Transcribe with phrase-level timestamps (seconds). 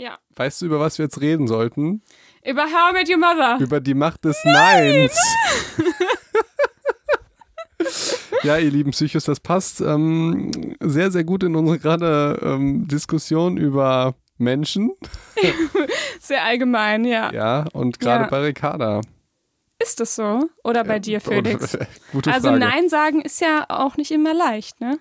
[0.00, 0.18] Ja.
[0.34, 2.00] Weißt du, über was wir jetzt reden sollten?
[2.42, 3.58] Über How I Met Your Mother.
[3.60, 5.14] Über die Macht des Neins.
[8.42, 13.58] ja, ihr lieben Psychos, das passt ähm, sehr, sehr gut in unsere gerade ähm, Diskussion
[13.58, 14.92] über Menschen.
[16.20, 17.30] Sehr allgemein, ja.
[17.32, 18.30] Ja, und gerade Ja.
[18.30, 19.02] bei Ricarda.
[19.78, 20.48] Ist das so?
[20.64, 21.76] Oder bei dir, Felix?
[22.12, 22.60] Gute Also Frage.
[22.60, 24.98] Nein sagen ist ja auch nicht immer leicht, ne?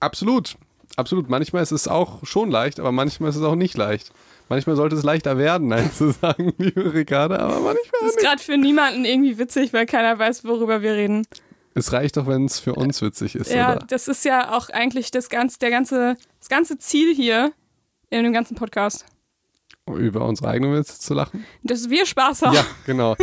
[0.00, 0.56] Absolut.
[0.96, 1.30] Absolut.
[1.30, 4.12] Manchmal ist es auch schon leicht, aber manchmal ist es auch nicht leicht.
[4.48, 8.40] Manchmal sollte es leichter werden, Nein zu sagen, liebe Ricarda, aber manchmal Das ist gerade
[8.42, 11.26] für niemanden irgendwie witzig, weil keiner weiß, worüber wir reden.
[11.74, 13.86] Es reicht doch, wenn es für uns witzig ist, Ja, oder?
[13.86, 17.52] das ist ja auch eigentlich das ganze, der ganze, das ganze Ziel hier
[18.08, 19.04] in dem ganzen Podcast.
[19.88, 21.44] Über unsere eigenen Witze zu lachen.
[21.62, 22.54] Dass wir Spaß haben.
[22.54, 23.14] Ja, genau.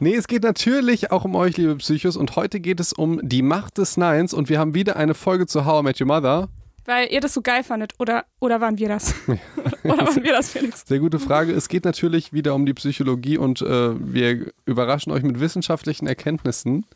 [0.00, 2.16] Nee, es geht natürlich auch um euch, liebe Psychos.
[2.16, 4.32] Und heute geht es um die Macht des Neins.
[4.32, 6.48] Und wir haben wieder eine Folge zu How I Met Your Mother.
[6.86, 7.94] Weil ihr das so geil fandet.
[7.98, 9.14] Oder, oder waren wir das?
[9.84, 10.84] oder waren wir das, Felix?
[10.86, 11.52] Sehr gute Frage.
[11.52, 16.86] Es geht natürlich wieder um die Psychologie und äh, wir überraschen euch mit wissenschaftlichen Erkenntnissen.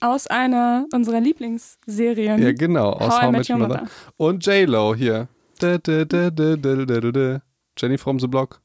[0.00, 2.42] Aus einer unserer Lieblingsserien.
[2.42, 3.86] Ja, genau, aus How I Met Your Mother.
[4.16, 5.28] Und J-Lo hier.
[5.58, 7.42] Da, da, da.
[7.78, 8.60] Jenny from the Block.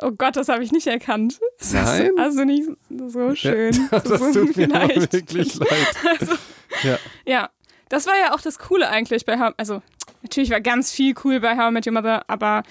[0.00, 1.40] Oh Gott, das habe ich nicht erkannt.
[1.58, 2.06] Das Nein?
[2.06, 2.68] Ist also nicht
[3.08, 3.72] so schön.
[3.90, 5.96] Ja, das so tut mir wirklich leid.
[6.20, 6.34] Also,
[6.82, 6.98] Ja.
[7.26, 7.50] ja,
[7.88, 9.82] das war ja auch das Coole eigentlich bei How, also
[10.22, 12.62] natürlich war ganz viel cool bei How I Met Your Mother, aber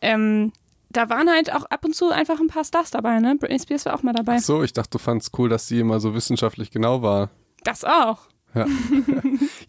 [0.00, 0.52] ähm,
[0.90, 3.36] da waren halt auch ab und zu einfach ein paar Stars dabei, ne?
[3.38, 4.36] Britney Spears war auch mal dabei.
[4.38, 7.30] Ach so, ich dachte, du fandst cool, dass sie immer so wissenschaftlich genau war.
[7.64, 8.28] Das auch.
[8.54, 8.66] Ja,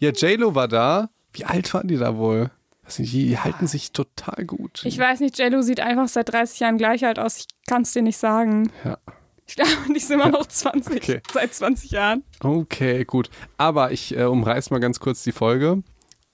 [0.10, 1.10] J-Lo war da.
[1.32, 2.50] Wie alt waren die da wohl?
[2.98, 4.82] Nicht, die halten sich total gut.
[4.84, 7.38] Ich weiß nicht, JLo sieht einfach seit 30 Jahren gleich alt aus.
[7.38, 8.70] Ich kann es dir nicht sagen.
[8.84, 8.98] Ja.
[9.46, 10.96] Ich glaube, die sind immer noch 20.
[10.96, 11.20] Okay.
[11.32, 12.22] Seit 20 Jahren.
[12.40, 13.28] Okay, gut.
[13.56, 15.82] Aber ich äh, umreiß mal ganz kurz die Folge.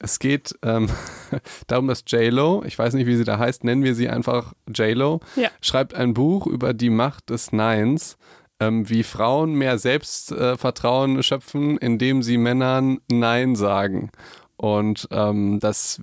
[0.03, 0.89] Es geht ähm,
[1.69, 5.21] darum, dass J-Lo, ich weiß nicht, wie sie da heißt, nennen wir sie einfach J-Lo,
[5.37, 5.49] Ja.
[5.61, 8.19] schreibt ein Buch über die Macht des Neins,
[8.61, 14.11] ähm, wie Frauen mehr Selbstvertrauen äh, schöpfen, indem sie Männern Nein sagen.
[14.57, 16.01] Und ähm, das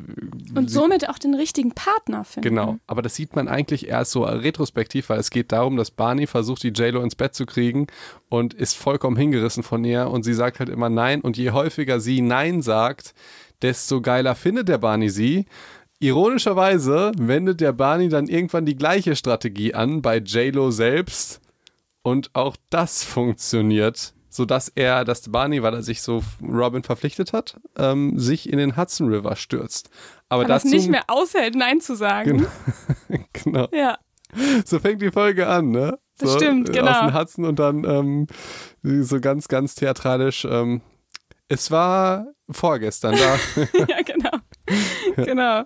[0.54, 2.50] Und somit auch den richtigen Partner finden.
[2.50, 6.28] Genau, aber das sieht man eigentlich erst so retrospektiv, weil es geht darum, dass Barney
[6.28, 7.88] versucht, die JLo ins Bett zu kriegen
[8.28, 12.02] und ist vollkommen hingerissen von ihr und sie sagt halt immer Nein und je häufiger
[12.02, 13.14] sie Nein sagt,
[13.62, 15.46] desto geiler findet der Barney sie.
[16.00, 21.42] Ironischerweise wendet der Barney dann irgendwann die gleiche Strategie an bei JLo selbst
[22.02, 27.60] und auch das funktioniert, sodass er, dass Barney, weil er sich so Robin verpflichtet hat,
[27.78, 29.90] ähm, sich in den Hudson River stürzt.
[30.30, 32.48] Aber dazu, nicht mehr aushält, Nein zu sagen.
[33.34, 33.68] genau.
[33.74, 33.98] Ja.
[34.64, 35.98] So fängt die Folge an, ne?
[36.20, 36.92] Das so, stimmt, äh, genau.
[36.92, 38.28] Aus dem Hudson und dann ähm,
[39.04, 40.46] so ganz, ganz theatralisch.
[40.46, 40.82] Ähm,
[41.48, 43.40] es war vorgestern da.
[43.88, 44.32] ja, genau.
[45.26, 45.64] genau.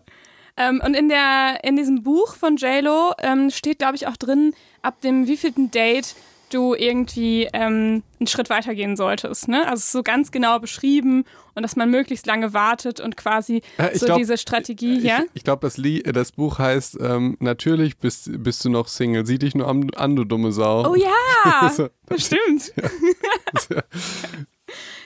[0.56, 4.54] Ähm, und in, der, in diesem Buch von JLo ähm, steht, glaube ich, auch drin,
[4.82, 6.16] ab dem wievielten Date
[6.54, 9.48] du irgendwie ähm, einen Schritt weitergehen solltest.
[9.48, 9.68] Ne?
[9.68, 14.00] Also so ganz genau beschrieben und dass man möglichst lange wartet und quasi Ja, ich
[14.00, 15.26] so glaub, diese Strategie ich hier.
[15.34, 15.82] ich glaube, das,
[16.14, 19.26] das Buch heißt ähm, Natürlich bist, bist du noch Single.
[19.26, 20.92] Sieh dich nur an, an du dumme Sau.
[20.92, 22.74] Oh ja, So, das stimmt.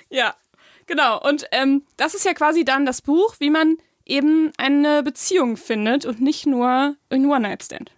[0.10, 0.36] ja,
[0.88, 1.22] genau.
[1.22, 6.06] Und ähm, das ist ja quasi dann das Buch, wie man eben eine Beziehung findet
[6.06, 7.92] und nicht nur ein One-Night-Stand.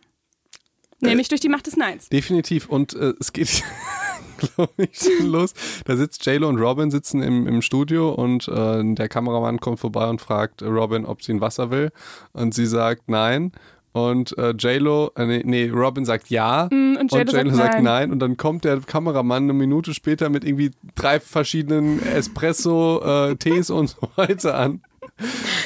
[1.01, 2.09] Nämlich durch die Macht des Neins.
[2.09, 2.67] Definitiv.
[2.67, 3.63] Und äh, es geht,
[4.37, 5.53] glaube ich, schon los.
[5.85, 10.09] Da sitzt JLo und Robin sitzen im, im Studio und äh, der Kameramann kommt vorbei
[10.09, 11.91] und fragt Robin, ob sie ein Wasser will.
[12.33, 13.53] Und sie sagt nein.
[13.91, 16.67] Und äh, JLo, äh, nee, nee, Robin sagt ja.
[16.71, 17.83] Mm, und JLo sagt sagt nein.
[17.83, 18.11] nein.
[18.11, 24.09] Und dann kommt der Kameramann eine Minute später mit irgendwie drei verschiedenen Espresso-Tees und so
[24.15, 24.81] weiter an.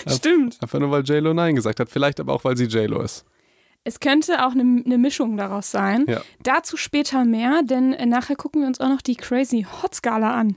[0.08, 0.58] Stimmt.
[0.62, 1.90] Einfach nur, weil JLo nein gesagt hat.
[1.90, 3.26] Vielleicht aber auch, weil sie JLo ist.
[3.84, 6.06] Es könnte auch eine, eine Mischung daraus sein.
[6.08, 6.22] Ja.
[6.44, 10.34] Dazu später mehr, denn äh, nachher gucken wir uns auch noch die Crazy Hot Skala
[10.34, 10.56] an.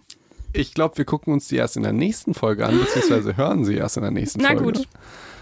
[0.53, 3.75] Ich glaube, wir gucken uns die erst in der nächsten Folge an, beziehungsweise hören sie
[3.75, 4.63] erst in der nächsten Na Folge.
[4.63, 4.89] gut.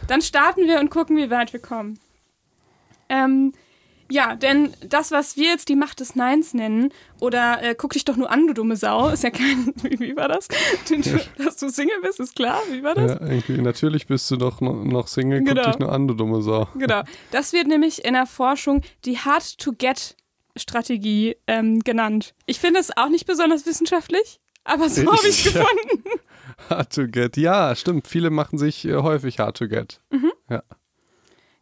[0.08, 1.98] Dann starten wir und gucken, wie weit wir kommen.
[3.08, 3.52] Ähm,
[4.10, 8.04] ja, denn das, was wir jetzt die Macht des Neins nennen, oder äh, guck dich
[8.04, 9.72] doch nur an, du dumme Sau, ist ja kein.
[9.82, 10.46] Wie, wie war das?
[10.88, 11.00] Du,
[11.42, 12.60] dass du Single bist, ist klar.
[12.70, 13.12] Wie war das?
[13.12, 15.64] Ja, irgendwie, natürlich bist du doch noch, Single, guck Genau.
[15.70, 16.68] dich nur an, du dumme Sau.
[16.76, 17.02] Genau.
[17.30, 22.34] Das wird nämlich in der Forschung die Hard-to-Get-Strategie ähm, genannt.
[22.46, 25.52] Ich finde es auch nicht besonders wissenschaftlich, aber so habe ich Ja.
[25.62, 26.04] gefunden.
[26.70, 27.36] Hard to get.
[27.36, 28.06] Ja, stimmt.
[28.06, 30.00] Viele machen sich äh, häufig hard to get.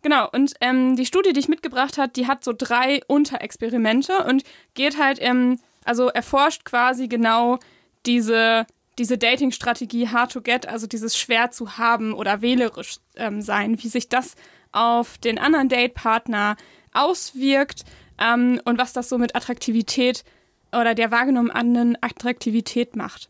[0.02, 4.42] Genau, und ähm, die Studie, die ich mitgebracht habe, die hat so drei Unterexperimente und
[4.74, 7.58] geht halt, ähm, also erforscht quasi genau
[8.04, 8.66] diese,
[8.98, 13.88] diese Dating-Strategie Hard to Get, also dieses schwer zu haben oder wählerisch ähm, sein, wie
[13.88, 14.34] sich das
[14.72, 16.56] auf den anderen Datepartner
[16.92, 17.84] auswirkt
[18.18, 20.24] ähm, und was das so mit Attraktivität
[20.72, 23.28] oder der wahrgenommenen Attraktivität macht.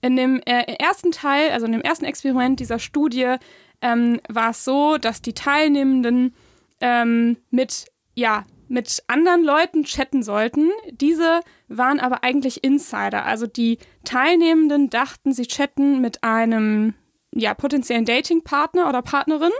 [0.00, 3.36] In dem äh, ersten Teil, also in dem ersten Experiment dieser Studie,
[3.80, 6.34] ähm, war es so, dass die Teilnehmenden
[6.80, 10.70] ähm, mit, ja, mit anderen Leuten chatten sollten.
[10.90, 13.24] Diese waren aber eigentlich Insider.
[13.24, 16.94] Also die Teilnehmenden dachten, sie chatten mit einem
[17.34, 19.52] ja, potenziellen Datingpartner oder Partnerin.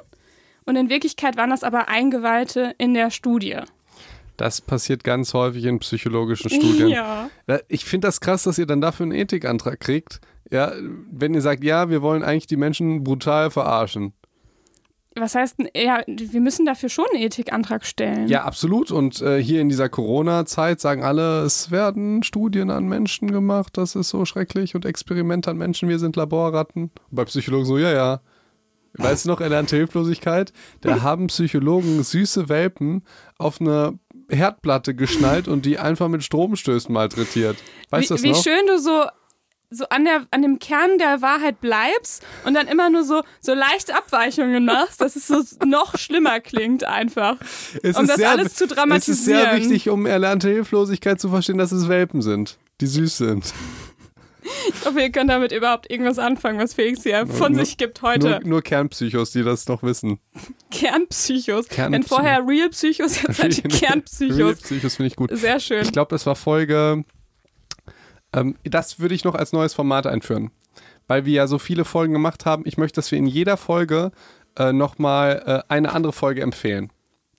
[0.65, 3.61] Und in Wirklichkeit waren das aber Eingeweihte in der Studie.
[4.37, 6.89] Das passiert ganz häufig in psychologischen Studien.
[6.89, 7.29] Ja.
[7.69, 10.21] Ich finde das krass, dass ihr dann dafür einen Ethikantrag kriegt.
[10.51, 10.73] Ja,
[11.11, 14.13] wenn ihr sagt, ja, wir wollen eigentlich die Menschen brutal verarschen.
[15.19, 18.29] Was heißt, denn- ja, wir müssen dafür schon einen Ethikantrag stellen.
[18.29, 18.91] Ja, absolut.
[18.91, 23.97] Und äh, hier in dieser Corona-Zeit sagen alle, es werden Studien an Menschen gemacht, das
[23.97, 26.91] ist so schrecklich und Experimente an Menschen, wir sind Laborratten.
[27.11, 28.21] Bei Psychologen so, ja, ja.
[28.99, 30.53] Weißt du noch, erlernte Hilflosigkeit?
[30.83, 33.03] Da haben Psychologen süße Welpen
[33.39, 37.57] auf eine Herdplatte geschnallt und die einfach mit Stromstößen malträtiert.
[37.91, 38.43] Weißt du wie, das wie noch?
[38.43, 39.05] schön du so,
[39.71, 43.55] so an, der, an dem Kern der Wahrheit bleibst und dann immer nur so, so
[43.55, 47.37] leichte Abweichungen machst, dass es so noch schlimmer klingt einfach.
[47.83, 49.57] Es um das sehr, alles zu Es ist sehr dramatisieren.
[49.57, 53.53] wichtig, um erlernte Hilflosigkeit zu verstehen, dass es Welpen sind, die süß sind.
[54.69, 58.03] Ich hoffe, ihr könnt damit überhaupt irgendwas anfangen, was Felix hier von nur- sich gibt
[58.03, 58.29] heute.
[58.29, 60.19] Nur, nur Kernpsychos, die das noch wissen.
[60.71, 61.69] Kernpsychos.
[61.69, 64.61] Kernpsy- Wenn vorher Real Psychos, jetzt halt die Real Kernpsychos.
[64.61, 65.31] Psychos finde ich gut.
[65.33, 65.83] Sehr schön.
[65.83, 67.05] Ich glaube, das war Folge.
[68.33, 70.51] Ähm, das würde ich noch als neues Format einführen.
[71.09, 72.63] Weil wir ja so viele Folgen gemacht haben.
[72.67, 74.11] Ich möchte, dass wir in jeder Folge
[74.59, 76.91] äh, nochmal äh, eine andere Folge empfehlen.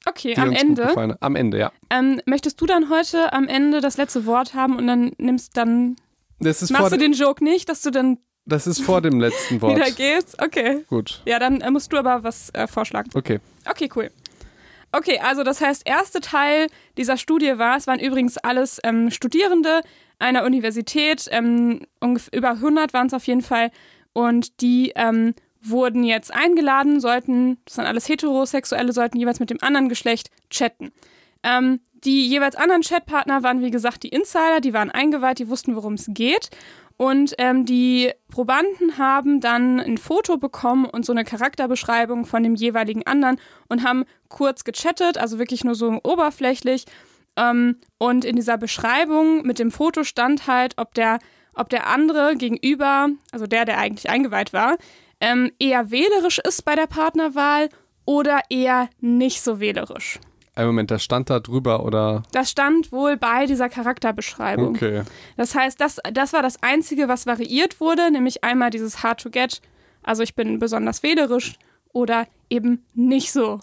[0.06, 1.18] Okay, am Ende.
[1.20, 1.72] Am Ende, ja.
[1.90, 5.98] Ähm, möchtest du dann heute am Ende das letzte Wort haben und dann nimmst dann
[6.40, 9.62] Das ist, machst du den Joke nicht, dass du dann das ist vor dem letzten
[9.62, 9.76] Wort.
[9.76, 10.42] wieder gehst?
[10.42, 10.86] Okay.
[10.90, 11.22] Gut.
[11.26, 13.10] Ja, dann äh, musst du aber was äh, vorschlagen.
[13.14, 13.40] Okay.
[13.70, 14.10] Okay, cool.
[14.94, 16.68] Okay, also das heißt, erste Teil
[16.98, 19.82] dieser Studie war, es waren übrigens alles ähm, Studierende
[20.18, 23.70] einer Universität, ähm, ungefähr über 100 waren es auf jeden Fall,
[24.14, 29.62] und die ähm, wurden jetzt eingeladen, sollten, das sind alles Heterosexuelle, sollten jeweils mit dem
[29.62, 30.92] anderen Geschlecht chatten.
[31.44, 35.76] Ähm, die jeweils anderen Chatpartner waren, wie gesagt, die Insider, die waren eingeweiht, die wussten,
[35.76, 36.50] worum es geht.
[36.96, 42.56] Und ähm, die Probanden haben dann ein Foto bekommen und so eine Charakterbeschreibung von dem
[42.56, 46.86] jeweiligen anderen und haben kurz gechattet, also wirklich nur so oberflächlich.
[47.36, 51.20] Ähm, und in dieser Beschreibung mit dem Foto stand halt, ob der,
[51.54, 54.78] ob der andere gegenüber, also der, der eigentlich eingeweiht war,
[55.20, 57.70] ähm, eher wählerisch ist bei der Partnerwahl
[58.06, 60.20] oder eher nicht so wählerisch.
[60.58, 62.24] Ein Moment, das stand da drüber oder.
[62.32, 64.70] Das stand wohl bei dieser Charakterbeschreibung.
[64.70, 65.04] Okay.
[65.36, 69.30] Das heißt, das, das war das Einzige, was variiert wurde, nämlich einmal dieses Hard to
[69.30, 69.62] get,
[70.02, 71.54] also ich bin besonders wählerisch
[71.94, 73.60] oder eben nicht so.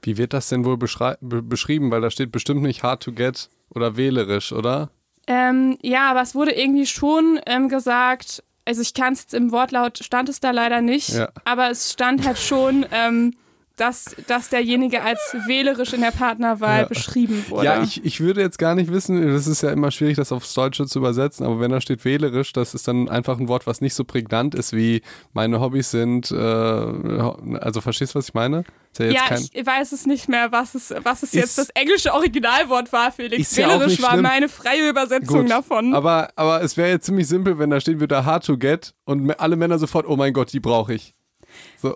[0.00, 1.90] Wie wird das denn wohl be beschrieben?
[1.90, 4.88] Weil da steht bestimmt nicht hard to get oder wählerisch, oder?
[5.26, 9.52] Ähm, ja, aber es wurde irgendwie schon ähm, gesagt, also ich kann es jetzt im
[9.52, 11.28] Wortlaut, stand es da leider nicht, Ja.
[11.44, 13.34] aber es stand halt schon, ähm,
[13.80, 16.86] dass, dass derjenige als wählerisch in der Partnerwahl Ja.
[16.88, 17.64] beschrieben wurde.
[17.64, 20.52] Ja, ich, ich würde jetzt gar nicht wissen, das ist ja immer schwierig, das aufs
[20.54, 23.80] Deutsche zu übersetzen, aber wenn da steht wählerisch, das ist dann einfach ein Wort, was
[23.80, 28.64] nicht so prägnant ist, wie meine Hobbys sind, äh, also verstehst du, was ich meine?
[28.98, 29.22] Ja ja,
[29.52, 33.12] ich weiß es nicht mehr, was es, was es Ist- jetzt das englische Originalwort war,
[33.12, 33.56] Felix.
[33.56, 34.22] Ja Wählerisch nicht war schlimm.
[34.22, 35.94] meine freie Übersetzung Gut, davon.
[35.94, 39.30] Aber, aber es wäre jetzt ziemlich simpel, wenn da stehen würde hard to get und
[39.38, 41.14] alle Männer sofort, oh mein Gott, die brauche ich.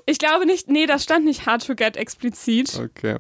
[0.07, 3.17] Ich glaube nicht, nee, das stand nicht hard to get explizit, Okay.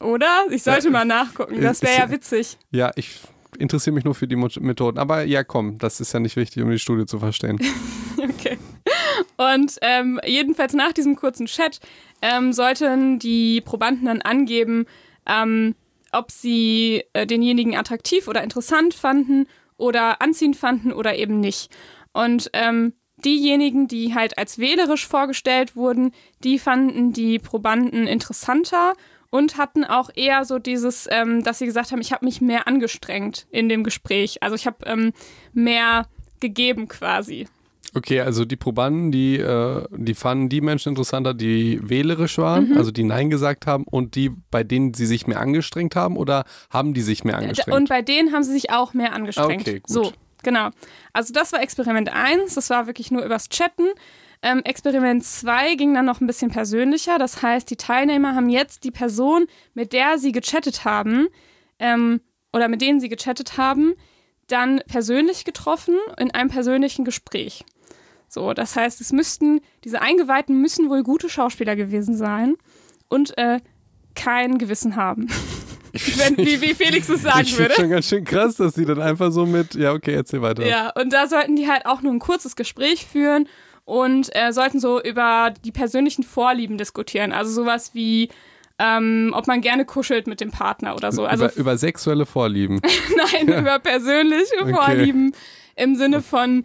[0.00, 0.46] oder?
[0.50, 2.56] Ich sollte Ja, mal nachgucken, das wäre ja witzig.
[2.70, 3.20] Ja, ich
[3.58, 4.98] interessiere mich nur für die Methoden.
[4.98, 7.58] Aber ja, komm, das ist ja nicht wichtig, um die Studie zu verstehen.
[8.18, 8.56] Okay.
[9.36, 11.80] Und ähm, jedenfalls nach diesem kurzen Chat
[12.22, 14.86] ähm, sollten die Probanden dann angeben,
[15.26, 15.74] ähm,
[16.12, 21.70] ob sie äh, denjenigen attraktiv oder interessant fanden oder anziehend fanden oder eben nicht.
[22.14, 22.94] Und ähm,
[23.26, 26.12] diejenigen, die halt als wählerisch vorgestellt wurden,
[26.44, 28.94] die fanden die Probanden interessanter
[29.30, 32.66] und hatten auch eher so dieses, ähm, dass sie gesagt haben, ich habe mich mehr
[32.68, 34.42] angestrengt in dem Gespräch.
[34.42, 35.12] Also ich habe ähm,
[35.52, 36.06] mehr
[36.40, 37.48] gegeben quasi.
[37.94, 42.90] Okay, also die Probanden, die, äh, die fanden die Menschen interessanter, die wählerisch waren, also
[42.90, 46.94] die Nein gesagt haben und die, bei denen sie sich mehr angestrengt haben oder haben
[46.94, 47.76] die sich mehr angestrengt?
[47.76, 49.62] Und bei denen haben sie sich auch mehr angestrengt.
[49.62, 49.90] Okay, gut.
[49.90, 50.12] So,
[50.46, 50.70] genau.
[51.12, 53.88] Also das war Experiment 1, das war wirklich nur übers Chatten.
[54.42, 57.18] Ähm, Experiment 2 ging dann noch ein bisschen persönlicher.
[57.18, 61.26] Das heißt, die Teilnehmer haben jetzt die Person, mit der sie gechattet haben,
[61.78, 62.20] ähm,
[62.52, 63.94] oder mit denen sie gechattet haben,
[64.46, 67.64] dann persönlich getroffen in einem persönlichen Gespräch.
[68.28, 72.56] So, das heißt, es müssten, diese Eingeweihten müssen wohl gute Schauspieler gewesen sein.
[73.08, 73.60] und äh,
[74.14, 75.28] kein Gewissen haben.
[76.16, 77.74] Wenn, wie, wie Felix es sagen ich würde.
[77.74, 80.66] schon ganz schön krass, dass die dann einfach so mit, ja, okay, erzähl weiter.
[80.66, 83.48] Ja, und da sollten die halt auch nur ein kurzes Gespräch führen
[83.84, 87.32] und äh, sollten so über die persönlichen Vorlieben diskutieren.
[87.32, 88.28] Also sowas wie,
[88.78, 91.24] ähm, ob man gerne kuschelt mit dem Partner oder so.
[91.24, 92.80] Also über, über sexuelle Vorlieben.
[93.16, 93.60] Nein, ja.
[93.60, 94.74] über persönliche okay.
[94.74, 95.32] Vorlieben
[95.76, 96.64] im Sinne von,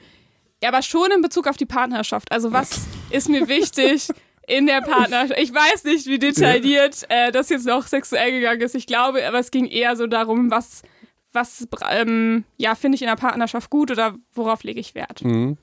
[0.64, 2.32] ja, aber schon in Bezug auf die Partnerschaft.
[2.32, 4.08] Also was ist mir wichtig?
[4.48, 5.40] in der Partnerschaft.
[5.40, 8.76] Ich weiß nicht, wie detailliert äh, das jetzt noch sexuell gegangen ist.
[8.76, 10.82] Ich glaube, aber es ging eher so darum, was,
[11.32, 15.24] was ähm, ja, finde ich in der Partnerschaft gut oder worauf lege ich Wert.
[15.24, 15.58] Mhm.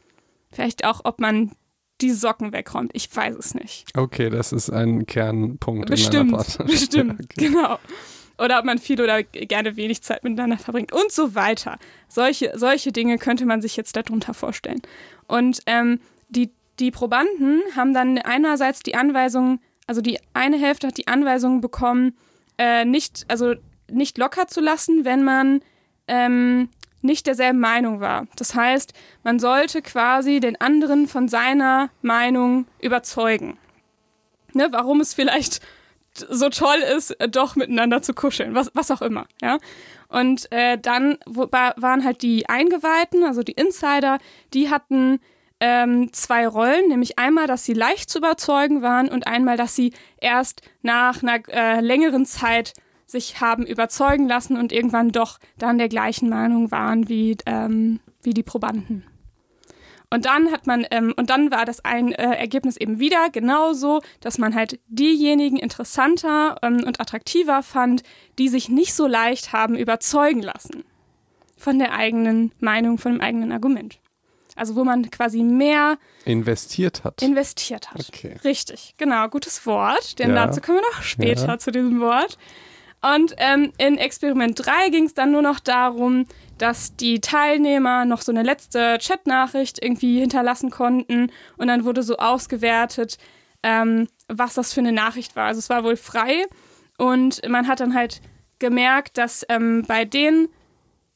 [0.50, 1.52] Vielleicht auch, ob man
[2.00, 2.92] die Socken wegräumt.
[2.94, 3.87] Ich weiß es nicht.
[3.97, 6.70] Okay, das ist ein Kernpunkt bestimmt, in einer Partnerschaft.
[6.70, 7.49] Bestimmt, okay.
[7.49, 7.78] genau.
[8.38, 11.76] Oder ob man viel oder gerne wenig Zeit miteinander verbringt und so weiter.
[12.06, 14.80] Solche, solche Dinge könnte man sich jetzt darunter vorstellen.
[15.26, 20.99] Und ähm, die die Probanden haben dann einerseits die Anweisung, also die eine Hälfte hat
[20.99, 22.16] die Anweisung bekommen,
[22.58, 23.54] äh, nicht, also
[23.90, 25.61] nicht locker zu lassen, wenn man
[26.06, 26.68] ähm,
[27.02, 28.26] nicht derselben Meinung war.
[28.37, 28.92] Das heißt,
[29.23, 33.58] man sollte quasi den anderen von seiner Meinung überzeugen.
[34.54, 35.61] Ne, warum es vielleicht
[36.14, 39.26] so toll ist, doch miteinander zu kuscheln, was, was auch immer.
[39.40, 39.58] Ja?
[40.08, 44.18] Und äh, dann wo, waren halt die Eingeweihten, also die Insider,
[44.54, 45.20] die hatten
[45.61, 49.93] ähm, zwei Rollen, nämlich einmal, dass sie leicht zu überzeugen waren und einmal, dass sie
[50.21, 52.75] erst nach einer äh, längeren Zeit
[53.07, 58.35] sich haben überzeugen lassen und irgendwann doch dann der gleichen Meinung waren wie, ähm, wie
[58.35, 59.05] die Probanden.
[60.11, 64.00] Und dann hat man, ähm, und dann war das ein äh, Ergebnis eben wieder genauso,
[64.21, 68.03] dass man halt diejenigen interessanter ähm, und attraktiver fand,
[68.38, 70.85] die sich nicht so leicht haben überzeugen lassen
[71.59, 73.99] von der eigenen Meinung, von dem eigenen Argument.
[74.59, 77.23] Also wo man quasi mehr investiert hat.
[77.23, 78.09] Investiert hat.
[78.09, 78.37] Okay.
[78.45, 80.19] Richtig, genau, gutes Wort.
[80.19, 80.47] Denn ja.
[80.47, 81.59] dazu kommen wir noch später ja.
[81.59, 82.37] zu diesem Wort.
[83.00, 86.27] Und ähm, in Experiment 3 ging es dann nur noch darum,
[86.59, 91.31] dass die Teilnehmer noch so eine letzte Chatnachricht irgendwie hinterlassen konnten.
[91.57, 93.19] Und dann wurde so ausgewertet,
[93.62, 95.47] ähm, was das für eine Nachricht war.
[95.47, 96.47] Also es war wohl frei.
[96.99, 98.21] Und man hat dann halt
[98.59, 100.49] gemerkt, dass ähm, bei den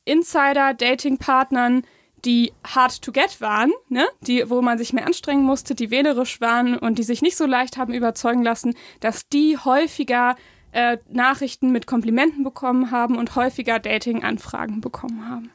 [0.05, 1.83] Insider-Dating-Partnern
[2.25, 4.07] die hard to get waren, ne?
[4.27, 7.47] die, wo man sich mehr anstrengen musste, die wählerisch waren und die sich nicht so
[7.47, 10.37] leicht haben überzeugen lassen, dass die häufiger
[10.73, 15.51] äh, Nachrichten mit Komplimenten bekommen haben und häufiger Dating-Anfragen bekommen haben.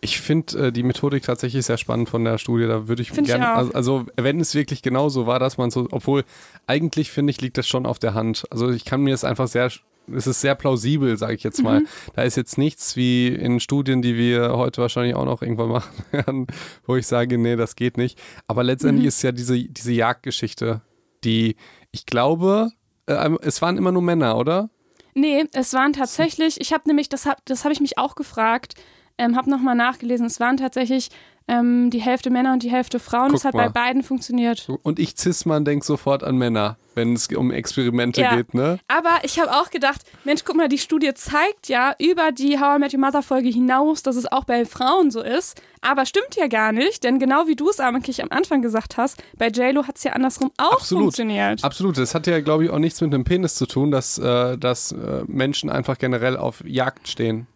[0.00, 2.66] Ich finde äh, die Methodik tatsächlich sehr spannend von der Studie.
[2.66, 6.24] Da würde ich gerne, also, also, wenn es wirklich genauso war, dass man so, obwohl
[6.66, 8.44] eigentlich finde ich, liegt das schon auf der Hand.
[8.50, 9.70] Also ich kann mir es einfach sehr
[10.14, 11.80] es ist sehr plausibel, sage ich jetzt mal.
[11.80, 11.86] Mhm.
[12.14, 15.92] Da ist jetzt nichts wie in Studien, die wir heute wahrscheinlich auch noch irgendwann machen
[16.10, 16.46] werden,
[16.86, 18.18] wo ich sage, nee, das geht nicht.
[18.46, 19.08] Aber letztendlich mhm.
[19.08, 20.82] ist ja diese, diese Jagdgeschichte,
[21.24, 21.56] die,
[21.90, 22.70] ich glaube,
[23.06, 24.70] äh, es waren immer nur Männer, oder?
[25.14, 28.74] Nee, es waren tatsächlich, ich habe nämlich, das habe das hab ich mich auch gefragt,
[29.18, 31.10] ähm, habe nochmal nachgelesen, es waren tatsächlich
[31.48, 33.28] ähm, die Hälfte Männer und die Hälfte Frauen.
[33.28, 33.66] Guck das hat mal.
[33.66, 34.68] bei beiden funktioniert.
[34.82, 38.36] Und ich Cis-Mann denke sofort an Männer, wenn es um Experimente ja.
[38.36, 38.78] geht, ne?
[38.88, 42.76] Aber ich habe auch gedacht, Mensch, guck mal, die Studie zeigt ja über die How
[42.76, 45.60] I Met Your Mother Folge hinaus, dass es auch bei Frauen so ist.
[45.80, 49.22] Aber stimmt ja gar nicht, denn genau wie du es eigentlich am Anfang gesagt hast,
[49.36, 51.04] bei JLo hat es ja andersrum auch Absolut.
[51.04, 51.64] funktioniert.
[51.64, 51.96] Absolut.
[51.96, 54.92] Das hat ja, glaube ich, auch nichts mit einem Penis zu tun, dass, äh, dass
[54.92, 57.46] äh, Menschen einfach generell auf Jagd stehen.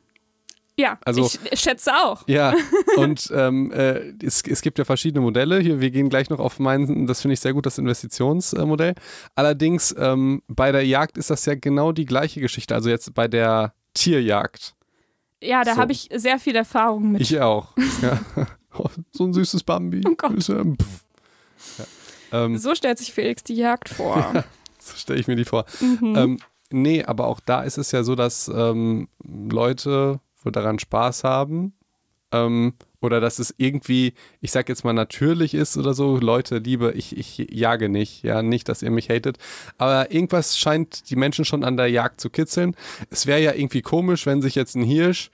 [0.76, 2.26] Ja, also, ich schätze auch.
[2.26, 2.52] Ja,
[2.96, 5.60] und ähm, äh, es, es gibt ja verschiedene Modelle.
[5.60, 8.94] Hier, wir gehen gleich noch auf meinen, das finde ich sehr gut, das Investitionsmodell.
[9.36, 12.74] Allerdings, ähm, bei der Jagd ist das ja genau die gleiche Geschichte.
[12.74, 14.74] Also jetzt bei der Tierjagd.
[15.40, 15.80] Ja, da so.
[15.80, 17.20] habe ich sehr viel Erfahrung mit.
[17.20, 17.68] Ich auch.
[18.02, 18.20] ja.
[18.76, 20.02] oh, so ein süßes Bambi.
[20.06, 20.48] Oh Gott.
[20.48, 20.64] Ja,
[22.32, 24.44] ähm, so stellt sich Felix die Jagd vor.
[24.78, 25.66] so stelle ich mir die vor.
[25.80, 26.16] Mhm.
[26.16, 26.38] Ähm,
[26.70, 31.74] nee, aber auch da ist es ja so, dass ähm, Leute wohl daran Spaß haben.
[32.32, 36.16] Ähm, oder dass es irgendwie, ich sag jetzt mal, natürlich ist oder so.
[36.16, 38.22] Leute, Liebe, ich, ich jage nicht.
[38.22, 39.38] Ja, nicht, dass ihr mich hatet.
[39.78, 42.74] Aber irgendwas scheint die Menschen schon an der Jagd zu kitzeln.
[43.10, 45.30] Es wäre ja irgendwie komisch, wenn sich jetzt ein Hirsch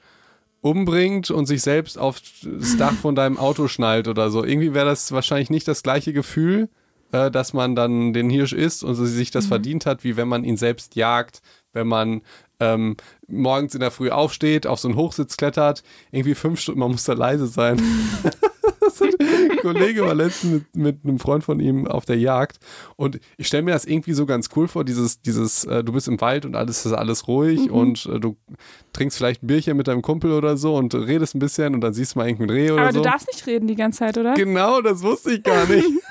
[0.62, 4.44] umbringt und sich selbst auf das Dach von deinem Auto schnallt oder so.
[4.44, 6.68] Irgendwie wäre das wahrscheinlich nicht das gleiche Gefühl,
[7.12, 9.48] äh, dass man dann den Hirsch isst und sich das mhm.
[9.48, 11.40] verdient hat, wie wenn man ihn selbst jagt,
[11.72, 12.22] wenn man
[12.60, 16.90] ähm, morgens in der Früh aufsteht, auf so einen Hochsitz klettert, irgendwie fünf Stunden, man
[16.92, 17.80] muss da leise sein.
[19.00, 22.58] ein Kollege war letztens mit, mit, einem Freund von ihm auf der Jagd
[22.96, 26.08] und ich stelle mir das irgendwie so ganz cool vor, dieses, dieses, äh, du bist
[26.08, 27.72] im Wald und alles ist alles ruhig mhm.
[27.72, 28.36] und äh, du
[28.92, 31.94] trinkst vielleicht ein Bierchen mit deinem Kumpel oder so und redest ein bisschen und dann
[31.94, 32.98] siehst du mal irgendein Reh oder Aber so.
[32.98, 34.34] Aber du darfst nicht reden die ganze Zeit, oder?
[34.34, 35.86] Genau, das wusste ich gar nicht.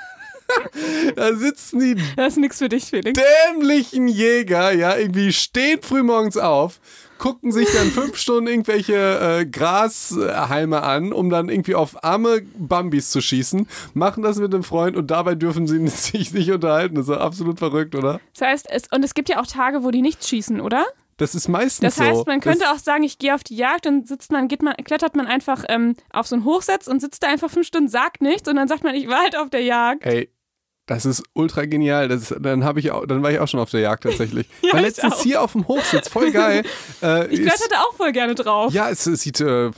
[1.16, 3.20] Da sitzen die Das ist nichts für dich, Felix.
[3.48, 6.80] dämlichen Jäger, ja, irgendwie stehen frühmorgens auf,
[7.18, 13.12] gucken sich dann fünf Stunden irgendwelche äh, Grashalme an, um dann irgendwie auf arme Bambis
[13.12, 16.96] zu schießen, machen das mit einem Freund und dabei dürfen sie sich nicht unterhalten.
[16.96, 18.20] Das ist doch absolut verrückt, oder?
[18.38, 20.86] Das heißt, es, und es gibt ja auch Tage, wo die nicht schießen, oder?
[21.18, 22.04] Das ist meistens Das so.
[22.06, 24.62] heißt, man könnte das, auch sagen, ich gehe auf die Jagd, dann sitzt man, geht
[24.62, 27.90] man, klettert man einfach ähm, auf so einen Hochsitz und sitzt da einfach fünf Stunden,
[27.90, 30.06] sagt nichts und dann sagt man, ich war halt auf der Jagd.
[30.06, 30.30] Ey,
[30.90, 32.08] das ist ultra genial.
[32.08, 34.48] Das, dann, hab ich auch, dann war ich auch schon auf der Jagd tatsächlich.
[34.62, 35.22] Ja, ich letztens auch.
[35.24, 36.64] hier auf dem Hochsitz, voll geil.
[37.02, 38.74] Äh, Ich ist- kletterte auch voll gerne drauf.
[38.74, 39.72] Ja, es, es sieht äh,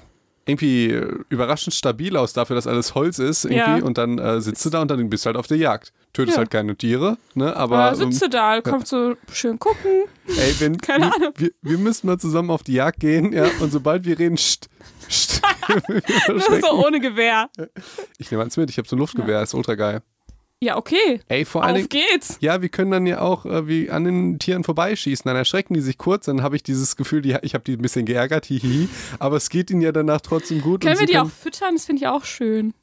[0.45, 3.57] irgendwie äh, überraschend stabil aus dafür, dass alles Holz ist irgendwie.
[3.59, 3.75] Ja.
[3.83, 5.91] Und dann äh, sitzt du da und dann bist du halt auf der Jagd.
[6.13, 6.39] Tötest Ja.
[6.39, 7.55] halt keine Tiere, ne?
[7.55, 9.91] Aber ähm, sitzt du da, kannst so schön gucken.
[10.27, 11.33] ey, wenn, Keine wir, Ahnung.
[11.37, 13.45] Wir, wir müssen mal zusammen auf die Jagd gehen, ja.
[13.59, 14.67] Und sobald wir reden, st,
[15.09, 15.41] st,
[16.61, 17.49] so ohne Gewehr.
[18.17, 20.01] ich nehme eins mit, ich habe so ein Luftgewehr, ist ultra geil.
[20.63, 21.19] Ja, okay.
[21.27, 22.05] Ey, vor allen Auf Dingen.
[22.11, 22.37] geht's.
[22.39, 25.23] Ja, wir können dann ja auch äh, wie an den Tieren vorbeischießen.
[25.25, 27.81] Dann erschrecken die sich kurz, dann habe ich dieses Gefühl, die, ich habe die ein
[27.81, 28.87] bisschen geärgert, hihi.
[29.17, 30.81] Aber es geht ihnen ja danach trotzdem gut.
[30.81, 31.75] Können wir die auch können, füttern?
[31.75, 32.75] Das finde ich auch schön.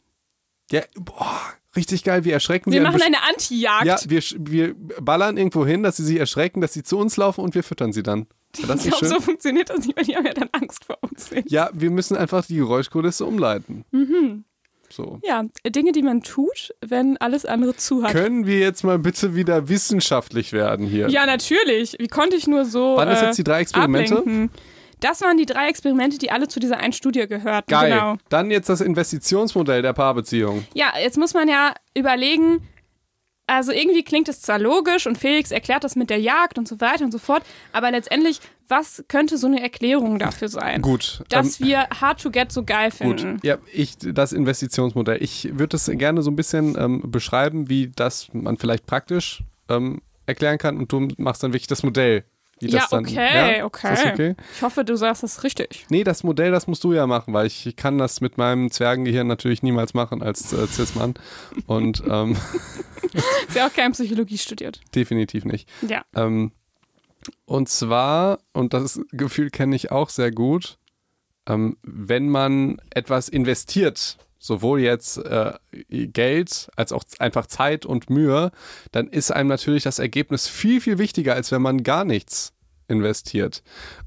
[0.73, 1.41] Ja, boah,
[1.77, 2.25] richtig geil.
[2.25, 3.87] Wir erschrecken Wir sie an machen eine Anti-Jagd.
[3.87, 7.43] Ja, wir, wir ballern irgendwo hin, dass sie sich erschrecken, dass sie zu uns laufen
[7.43, 8.27] und wir füttern sie dann.
[8.67, 10.99] Das ich nicht glaube, so funktioniert das nicht, weil die haben ja dann Angst vor
[11.03, 11.31] uns.
[11.47, 13.85] Ja, wir müssen einfach die Geräuschkulisse umleiten.
[13.93, 14.45] Mhm.
[14.91, 15.21] So.
[15.23, 18.13] Ja, Dinge, die man tut, wenn alles andere zu hat.
[18.13, 21.09] Können wir jetzt mal bitte wieder wissenschaftlich werden hier?
[21.09, 21.97] Ja, natürlich.
[21.99, 22.97] Wie konnte ich nur so.
[22.97, 24.19] Waren das äh, jetzt die drei Experimente?
[24.19, 24.51] ablenken?
[25.01, 27.71] Das waren die drei Experimente, die alle zu dieser einen Studie gehörten.
[27.71, 27.93] Geil.
[27.93, 28.17] Genau.
[28.31, 30.67] Dann jetzt das Investitionsmodell der Paarbeziehung.
[30.75, 32.67] Ja, jetzt muss man ja überlegen,
[33.49, 36.81] also irgendwie klingt es zwar logisch und Felix erklärt das mit der Jagd und so
[36.81, 40.83] weiter und so fort, aber letztendlich, was könnte so eine Erklärung dafür sein?
[40.83, 41.25] Gut.
[41.31, 43.41] Dass ähm, wir Hard to Get so geil Gut, finden.
[43.43, 45.23] ja, ich, das Investitionsmodell.
[45.23, 50.03] Ich würde das gerne so ein bisschen ähm, beschreiben, wie das man vielleicht praktisch ähm,
[50.27, 52.25] erklären kann und du machst dann wirklich das Modell.
[52.61, 53.65] Wie Ja, das dann, okay, ja?
[53.65, 54.13] okay.
[54.13, 54.35] Okay?
[54.55, 55.87] Ich hoffe, du sagst das richtig.
[55.89, 59.27] Nee, das Modell, das musst du ja machen, weil ich kann das mit meinem Zwergengehirn
[59.27, 61.15] natürlich niemals machen als äh, Cis-Mann.
[61.67, 62.37] Und ähm,
[63.49, 64.81] Ist ja auch kein Psychologie studiert.
[64.95, 65.69] definitiv nicht.
[65.89, 66.05] Ja.
[66.15, 66.53] Ähm,
[67.45, 70.79] und zwar, und das Gefühl kenne ich auch sehr gut,
[71.47, 75.53] ähm, wenn man etwas investiert, sowohl jetzt äh,
[75.89, 78.51] Geld als auch einfach Zeit und Mühe,
[78.93, 82.53] dann ist einem natürlich das Ergebnis viel, viel wichtiger, als wenn man gar nichts
[82.89, 83.63] investiert.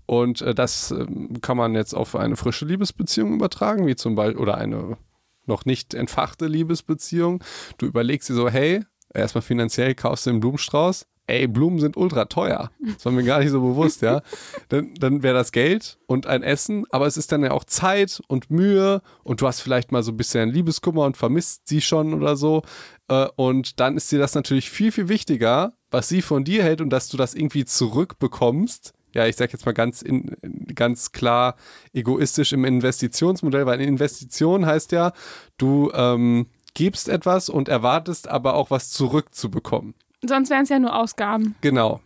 [0.06, 4.42] Und äh, das ähm, kann man jetzt auf eine frische Liebesbeziehung übertragen, wie zum Beispiel,
[4.42, 4.98] oder eine
[5.46, 7.44] noch nicht entfachte Liebesbeziehung.
[7.78, 11.08] Du überlegst dir so, hey, erstmal finanziell kaufst du den Blumenstrauß.
[11.32, 12.72] Ey, Blumen sind ultra teuer.
[12.94, 14.22] Das war mir gar nicht so bewusst, ja.
[14.68, 18.22] Dann, dann wäre das Geld und ein Essen, aber es ist dann ja auch Zeit
[18.28, 22.14] und Mühe und du hast vielleicht mal so ein bisschen Liebeskummer und vermisst sie schon
[22.14, 22.64] oder so.
[23.08, 26.82] Äh, Und dann ist dir das natürlich viel, viel wichtiger, was sie von dir hält
[26.82, 28.94] und dass du das irgendwie zurückbekommst.
[29.14, 30.36] Ja, ich sag jetzt mal ganz, in,
[30.76, 31.56] ganz klar
[31.94, 35.12] egoistisch im Investitionsmodell, weil Investition heißt ja,
[35.58, 39.96] du ähm, gibst etwas und erwartest aber auch was zurückzubekommen.
[40.24, 41.56] Sonst wären es ja nur Ausgaben.
[41.62, 42.00] Genau.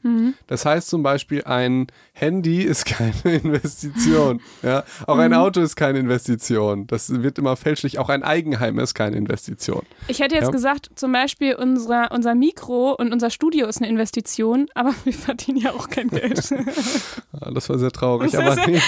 [0.47, 4.39] Das heißt zum Beispiel, ein Handy ist keine Investition.
[4.63, 4.83] ja?
[5.05, 6.87] Auch ein Auto ist keine Investition.
[6.87, 7.99] Das wird immer fälschlich.
[7.99, 9.81] Auch ein Eigenheim ist keine Investition.
[10.07, 10.51] Ich hätte jetzt Ja.
[10.51, 15.57] gesagt, zum Beispiel unsere, unser Mikro und unser Studio ist eine Investition, aber wir verdienen
[15.57, 16.41] ja auch kein Geld.
[17.41, 18.31] Ah, Das war sehr traurig.
[18.31, 18.79] Das Aber nee.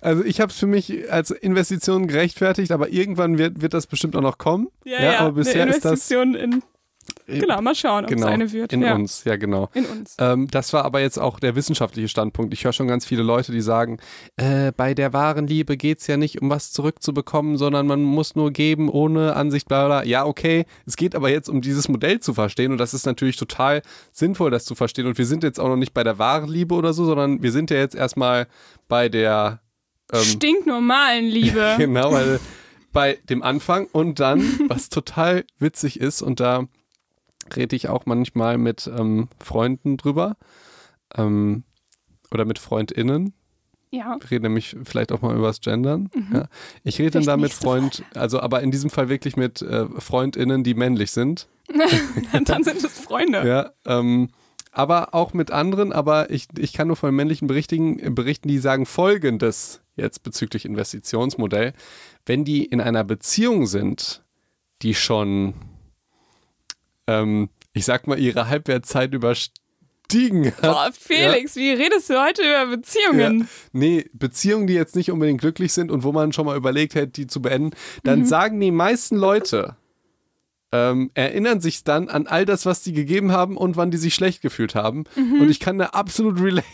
[0.00, 4.16] Also ich habe es für mich als Investition gerechtfertigt, aber irgendwann wird, wird das bestimmt
[4.16, 4.68] auch noch kommen.
[5.18, 6.62] aber bisher eine ist das Investition in.
[7.26, 8.72] Genau, mal schauen, ob genau, es eine wird.
[8.72, 8.94] in ja.
[8.94, 9.24] uns.
[9.24, 9.68] Ja, genau.
[9.74, 10.16] In uns.
[10.18, 12.52] Ähm, das war aber jetzt auch der wissenschaftliche Standpunkt.
[12.52, 13.98] Ich höre schon ganz viele Leute, die sagen,
[14.36, 18.34] äh, bei der wahren Liebe geht es ja nicht um was zurückzubekommen, sondern man muss
[18.34, 20.04] nur geben ohne Ansicht, bla bla.
[20.04, 20.66] Ja, okay.
[20.86, 24.50] Es geht aber jetzt um dieses Modell zu verstehen und das ist natürlich total sinnvoll,
[24.50, 25.06] das zu verstehen.
[25.06, 27.52] Und wir sind jetzt auch noch nicht bei der wahren Liebe oder so, sondern wir
[27.52, 28.46] sind ja jetzt erstmal
[28.88, 29.60] bei der
[30.12, 31.74] ähm, Stinknormalen Liebe.
[31.78, 32.40] Genau, weil
[32.92, 36.66] bei dem Anfang und dann, was total witzig ist, und da
[37.54, 40.36] rede ich auch manchmal mit ähm, Freunden drüber
[41.16, 41.64] ähm,
[42.30, 43.34] oder mit FreundInnen.
[43.90, 44.16] Ja.
[44.20, 46.08] Wir reden nämlich vielleicht auch mal über das Gendern.
[46.32, 46.48] Ja.
[46.82, 50.64] Ich rede dann da mit Freund, also aber in diesem Fall wirklich mit äh, FreundInnen,
[50.64, 51.46] die männlich sind.
[52.44, 53.46] Dann sind es Freunde.
[53.46, 54.30] Ja, ähm,
[54.72, 58.86] aber auch mit anderen, aber ich, ich kann nur von männlichen berichtigen, berichten, die sagen
[58.86, 61.74] folgendes jetzt bezüglich Investitionsmodell.
[62.24, 64.22] Wenn die in einer Beziehung sind,
[64.80, 65.54] die schon,
[67.06, 70.60] ähm, ich sag mal, ihre Halbwertszeit überstiegen hat.
[70.62, 73.40] Boah, Felix, wie redest du heute über Beziehungen?
[73.40, 73.46] Ja.
[73.72, 77.12] Nee, Beziehungen, die jetzt nicht unbedingt glücklich sind und wo man schon mal überlegt hätte,
[77.12, 77.70] die zu beenden,
[78.04, 78.24] dann Mhm.
[78.26, 79.76] sagen die meisten Leute,
[80.74, 84.14] ähm, erinnern sich dann an all das, was die gegeben haben und wann die sich
[84.14, 85.04] schlecht gefühlt haben.
[85.16, 86.64] Und ich kann da absolut relaten.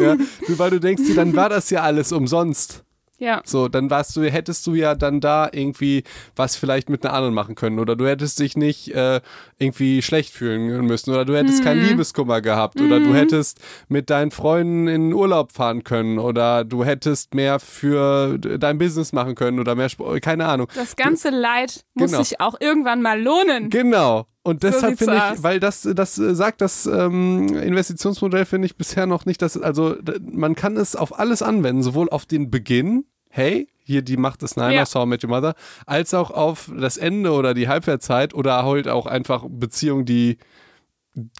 [0.00, 0.16] ja?
[0.48, 2.82] Weil du denkst dir, dann war das ja alles umsonst.
[3.20, 3.42] Ja.
[3.44, 6.04] So, dann warst du, hättest du ja dann da irgendwie
[6.36, 9.20] was vielleicht mit einer anderen machen können oder du hättest dich nicht äh,
[9.58, 14.30] irgendwie schlecht fühlen müssen oder du hättest keinen Liebeskummer gehabt oder du hättest mit deinen
[14.30, 19.74] Freunden in Urlaub fahren können oder du hättest mehr für dein Business machen können oder
[19.74, 20.68] mehr Sport, keine Ahnung.
[20.76, 22.22] Das ganze Leid muss Genau.
[22.22, 23.68] sich auch irgendwann mal lohnen.
[23.70, 24.26] Genau.
[24.48, 28.76] Und deshalb sieht's finde ich, weil das, das äh, sagt das ähm, Investitionsmodell, finde ich
[28.76, 29.96] bisher noch nicht, dass, also
[30.32, 34.56] man kann es auf alles anwenden, sowohl auf den Beginn, hey, hier die Macht des
[34.56, 34.86] Nein Ja.
[34.86, 38.88] How I Met Your Mother, als auch auf das Ende oder die Halbwertszeit oder halt
[38.88, 40.38] auch einfach Beziehungen, die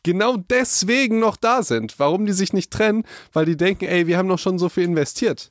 [0.03, 1.99] genau deswegen noch da sind.
[1.99, 3.05] Warum die sich nicht trennen?
[3.33, 5.51] Weil die denken, ey, wir haben doch schon so viel investiert.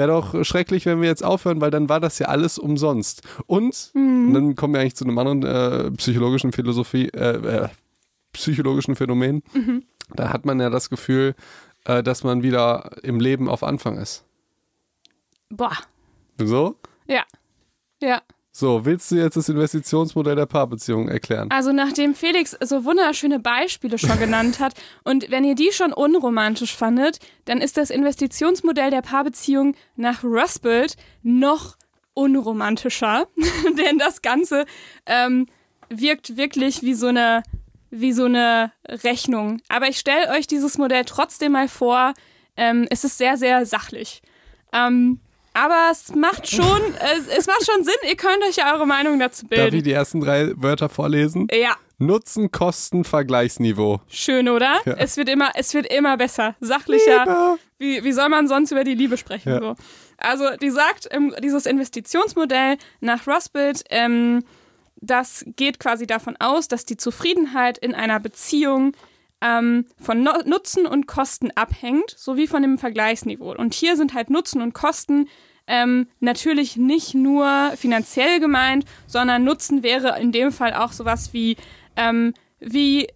[0.00, 3.20] Wäre doch schrecklich, wenn wir jetzt aufhören, weil dann war das ja alles umsonst.
[3.46, 3.90] Und,
[4.28, 7.68] und dann kommen wir eigentlich zu einem anderen äh, psychologischen Philosophie, äh, äh,
[8.32, 9.42] psychologischen Phänomen.
[10.14, 11.34] Da hat man ja das Gefühl,
[11.84, 14.24] äh, dass man wieder im Leben auf Anfang ist.
[15.50, 15.76] Boah.
[16.38, 16.76] So?
[17.06, 17.24] Ja.
[18.00, 18.22] Ja.
[18.52, 21.50] So, willst du jetzt das Investitionsmodell der Paarbeziehung erklären?
[21.52, 26.74] Also nachdem Felix so wunderschöne Beispiele schon genannt hat und wenn ihr die schon unromantisch
[26.74, 31.76] fandet, dann ist das Investitionsmodell der Paarbeziehung nach Rusbelt noch
[32.14, 33.28] unromantischer,
[33.78, 34.64] denn das Ganze
[35.06, 35.46] ähm,
[35.88, 37.44] wirkt wirklich wie so eine
[37.92, 39.60] wie so eine Rechnung.
[39.68, 42.14] Aber ich stelle euch dieses Modell trotzdem mal vor.
[42.56, 44.22] Ähm, es ist sehr sehr sachlich.
[44.72, 45.20] Ähm,
[45.54, 46.80] aber es macht schon,
[47.16, 47.94] es, es macht schon Sinn.
[48.08, 49.84] Ihr könnt euch ja eure Meinung dazu Darf ich bilden.
[49.84, 51.48] die ersten drei Wörter vorlesen?
[51.52, 54.00] Ja, Nutzen, Kosten, Vergleichsniveau.
[54.08, 54.80] Schön, oder?
[54.86, 54.94] Ja.
[54.94, 57.24] Es wird immer, es wird immer besser, sachlicher.
[57.26, 57.58] Liebe.
[57.78, 59.50] Wie, wie soll man sonst über die Liebe sprechen?
[59.50, 59.60] Ja.
[59.60, 59.74] So.
[60.16, 64.42] Also die sagt, ähm, dieses Investitionsmodell nach Rusbelt, ähm,
[64.96, 68.92] das geht quasi davon aus, dass die Zufriedenheit in einer Beziehung
[69.40, 73.54] ähm, von no Nutzen und Kosten abhängt, sowie von dem Vergleichsniveau.
[73.54, 75.28] Und hier sind halt Nutzen und Kosten
[75.66, 81.56] ähm, natürlich nicht nur finanziell gemeint, sondern Nutzen wäre in dem Fall auch sowas wie,
[81.96, 83.06] ähm, wie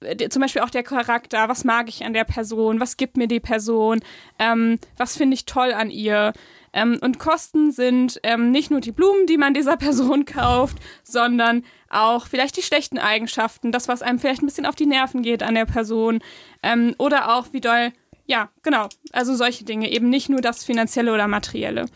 [0.00, 3.26] äh, zum Beispiel auch der Charakter, was mag ich an der Person, was gibt mir
[3.26, 4.00] die Person,
[4.38, 6.32] ähm, was finde ich toll an ihr.
[6.74, 11.64] Ähm, und Kosten sind ähm, nicht nur die Blumen, die man dieser Person kauft, sondern
[11.88, 15.42] auch vielleicht die schlechten Eigenschaften, das, was einem vielleicht ein bisschen auf die Nerven geht
[15.42, 16.18] an der Person.
[16.62, 17.92] Ähm, oder auch, wie doll,
[18.26, 21.86] ja, genau, also solche Dinge, eben nicht nur das Finanzielle oder Materielle.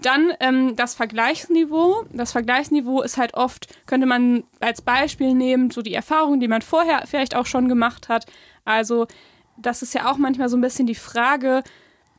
[0.00, 2.04] Dann ähm, das Vergleichsniveau.
[2.12, 6.62] Das Vergleichsniveau ist halt oft, könnte man als Beispiel nehmen, so die Erfahrungen, die man
[6.62, 8.26] vorher vielleicht auch schon gemacht hat.
[8.64, 9.08] Also
[9.56, 11.64] das ist ja auch manchmal so ein bisschen die Frage,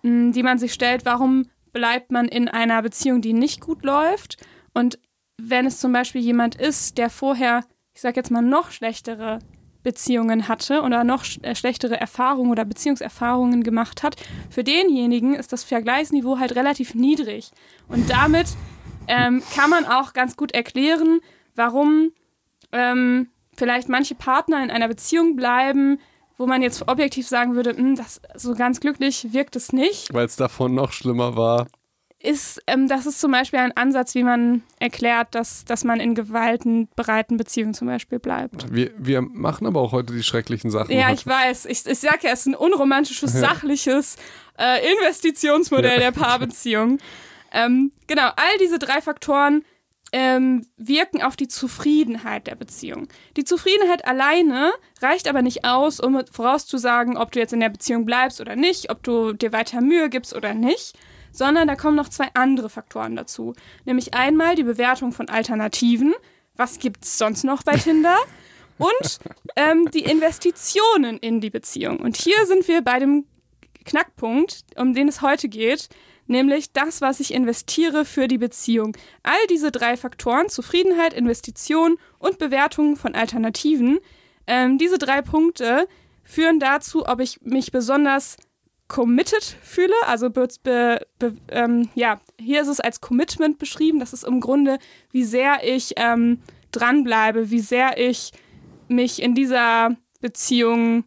[0.01, 4.38] mh, die man sich stellt, warum bleibt man in einer Beziehung, die nicht gut läuft?
[4.73, 4.99] Und
[5.38, 9.39] wenn es zum Beispiel jemand ist, der vorher, ich sag jetzt mal, noch schlechtere
[9.84, 14.17] Beziehungen hatte oder noch äh, schlechtere Erfahrungen oder Beziehungserfahrungen gemacht hat,
[14.49, 17.51] für denjenigen ist das Vergleichsniveau halt relativ niedrig.
[17.88, 18.47] Und damit
[19.08, 21.21] ähm, kann man auch ganz gut erklären,
[21.55, 22.12] warum
[22.71, 25.99] ähm, vielleicht manche Partner in einer Beziehung bleiben,
[26.39, 30.25] wo man jetzt objektiv sagen würde, "Hm, das so ganz glücklich wirkt es nicht, Weil
[30.25, 31.67] es davon noch schlimmer war.
[32.21, 36.15] ist, ähm, das ist zum Beispiel ein Ansatz, wie man erklärt, dass, dass man in
[36.15, 38.73] gewaltenbereiten Beziehungen zum Beispiel bleibt.
[38.73, 40.91] Wir, wir machen aber auch heute die schrecklichen Sachen.
[40.93, 41.13] Ja, heute.
[41.13, 41.65] ich weiß.
[41.67, 44.17] Ich, ich sag ja, es ist ein unromantisches, sachliches
[44.58, 46.97] äh, Investitionsmodell der Paarbeziehung.
[47.52, 49.63] Ähm, genau, all diese drei Faktoren
[50.12, 53.08] ähm, wirken auf die Zufriedenheit der Beziehung.
[53.38, 58.06] Die Zufriedenheit alleine reicht aber nicht aus, um vorauszusagen, ob du jetzt in der Beziehung
[58.06, 60.98] bleibst oder nicht, ob du dir weiter Mühe gibst oder nicht,
[61.32, 63.54] sondern da kommen noch zwei andere Faktoren dazu.
[63.86, 66.13] Nämlich einmal die Bewertung von Alternativen.
[66.56, 68.17] Was gibt's sonst noch bei Tinder?
[68.78, 69.19] Und
[69.56, 72.00] ähm, die Investitionen in die Beziehung.
[72.00, 73.26] Und hier sind wir bei dem
[73.86, 75.89] Knackpunkt, um den es heute geht,
[76.30, 78.96] nämlich das, was ich investiere für die Beziehung.
[79.24, 84.00] All diese drei Faktoren, Zufriedenheit, Investition und Bewertung von Alternativen,
[84.48, 85.88] ähm, diese drei Punkte
[86.24, 88.38] führen dazu, ob ich mich besonders
[88.88, 89.94] committed fühle.
[90.06, 94.00] Also be, be, ähm, ja, hier ist es als Commitment beschrieben.
[94.00, 94.80] Das ist im Grunde,
[95.12, 96.39] wie sehr ich ähm,
[96.72, 98.32] dranbleibe, wie sehr ich
[98.88, 101.04] mich in dieser Beziehung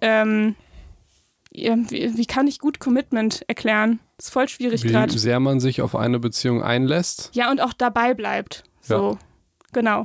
[0.00, 0.56] ähm,
[1.56, 4.00] wie, wie kann ich gut Commitment erklären?
[4.18, 5.16] Ist voll schwierig Wie gerade.
[5.18, 7.30] sehr man sich auf eine Beziehung einlässt.
[7.34, 8.62] Ja, und auch dabei bleibt.
[8.80, 9.18] So, Ja.
[9.72, 10.04] genau.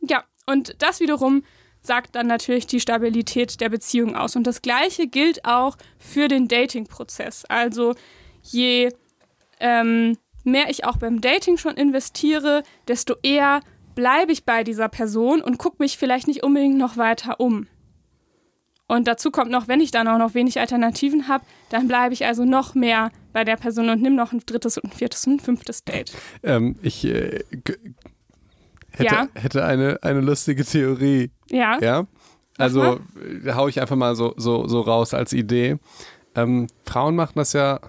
[0.00, 1.42] Ja, und das wiederum
[1.80, 4.36] sagt dann natürlich die Stabilität der Beziehung aus.
[4.36, 7.44] Und das Gleiche gilt auch für den Dating-Prozess.
[7.46, 7.94] Also
[8.42, 8.90] je
[9.60, 13.60] ähm, mehr ich auch beim Dating schon investiere, desto eher
[13.94, 17.66] bleibe ich bei dieser Person und gucke mich vielleicht nicht unbedingt noch weiter um.
[18.88, 22.24] Und dazu kommt noch, wenn ich dann auch noch wenig Alternativen habe, dann bleibe ich
[22.24, 25.34] also noch mehr bei der Person und nimm noch ein drittes und ein viertes und
[25.34, 26.12] ein fünftes Date.
[26.42, 27.44] Ähm, ich äh,
[28.90, 29.28] hätte, Ja.
[29.34, 31.30] hätte eine, eine lustige Theorie.
[31.50, 31.78] Ja.
[31.80, 32.06] Ja.
[32.56, 32.98] Also
[33.44, 35.76] äh, hau ich einfach mal so, so, so raus als Idee.
[36.34, 37.80] Ähm, Frauen machen das ja.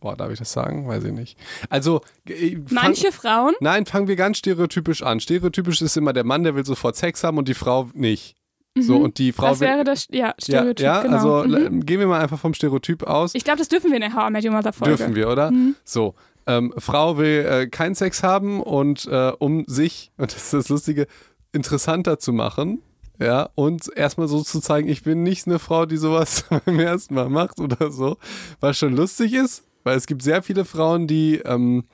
[0.00, 0.86] Boah, darf ich das sagen?
[0.86, 1.38] Weiß ich nicht.
[1.70, 5.18] Also, äh, fang- Manche Frauen, Nein, fangen wir ganz stereotypisch an.
[5.18, 8.36] Stereotypisch ist immer der Mann, der will sofort Sex haben und die Frau nicht.
[8.76, 9.50] So, und die Frau Mhm.
[9.50, 11.36] das wäre das ja, Stereotyp, ja, ja genau.
[11.36, 11.86] also Mhm.
[11.86, 13.34] gehen wir mal einfach vom Stereotyp aus.
[13.34, 14.96] Ich glaube, das dürfen wir in der How I Met Your Mother Folge.
[14.96, 15.50] Dürfen wir, oder?
[15.52, 15.76] Mhm.
[15.84, 16.14] So.
[16.46, 20.68] Ähm, Frau will äh, keinen Sex haben und äh, um sich, und das ist das
[20.68, 21.06] Lustige,
[21.52, 22.82] interessanter zu machen,
[23.20, 27.14] ja, und erstmal so zu zeigen, ich bin nicht eine Frau, die sowas beim ersten
[27.14, 28.16] Mal macht oder so,
[28.58, 31.84] was schon lustig ist, weil es gibt sehr viele Frauen, die ähm,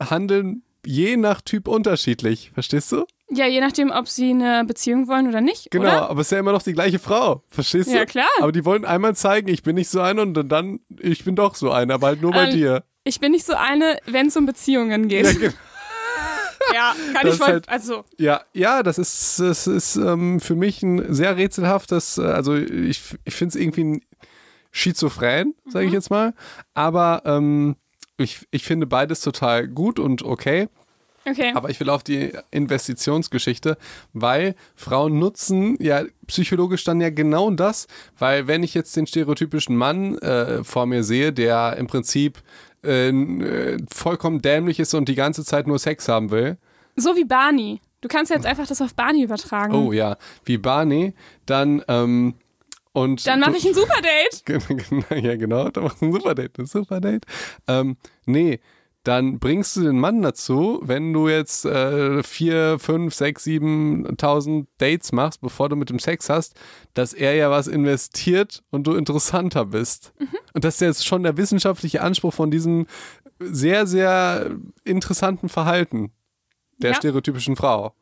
[0.00, 3.04] handeln je nach Typ unterschiedlich, verstehst du?
[3.34, 5.70] Ja, je nachdem, ob sie eine Beziehung wollen oder nicht.
[5.70, 6.10] Genau, Oder?
[6.10, 7.94] aber es ist ja immer noch die gleiche Frau, verstehst du?
[7.96, 8.28] Ja, klar.
[8.40, 11.54] Aber die wollen einmal zeigen, ich bin nicht so eine und dann, ich bin doch
[11.54, 12.84] so eine, aber halt nur bei Ähm, dir.
[13.04, 15.24] Ich bin nicht so eine, wenn es um Beziehungen geht.
[15.26, 15.52] Ja, genau.
[16.74, 17.48] Ja, kann Das ich voll.
[17.54, 22.22] halt- also, Ja, ja, das ist, das ist ähm, für mich ein sehr rätselhaftes, äh,
[22.22, 24.00] also ich, ich finde es irgendwie ein
[24.70, 25.88] schizophren, sage Mhm.
[25.88, 26.34] ich jetzt mal.
[26.74, 27.76] Aber ähm,
[28.16, 30.68] ich, ich finde beides total gut und okay.
[31.26, 31.52] Okay.
[31.54, 33.76] Aber ich will auf die Investitionsgeschichte,
[34.12, 37.86] weil Frauen nutzen ja psychologisch dann ja genau das,
[38.18, 42.42] weil wenn ich jetzt den stereotypischen Mann äh, vor mir sehe, der im Prinzip
[42.84, 46.58] äh, äh, vollkommen dämlich ist und die ganze Zeit nur Sex haben will,
[46.96, 47.80] so wie Barney.
[48.00, 49.74] Du kannst jetzt einfach das auf Barney übertragen.
[49.74, 51.14] oh ja, wie Barney,
[51.46, 52.34] dann ähm,
[52.92, 55.16] und Dann mache ich ein Superdate.
[55.26, 57.26] Ja, genau, da machst du ein Superdate, ein Superdate.
[57.66, 58.60] Ähm, nee,
[59.04, 65.10] dann bringst du den Mann dazu, wenn du jetzt äh, vier, fünf, sechs, siebentausend Dates
[65.12, 66.54] machst, bevor du mit dem Sex hast,
[66.94, 70.12] dass er ja was investiert und du interessanter bist.
[70.18, 70.28] Mhm.
[70.54, 72.86] Und das ist jetzt schon der wissenschaftliche Anspruch von diesem
[73.40, 74.50] sehr, sehr
[74.84, 76.12] interessanten Verhalten
[76.78, 76.96] der Ja.
[76.96, 77.94] stereotypischen Frau.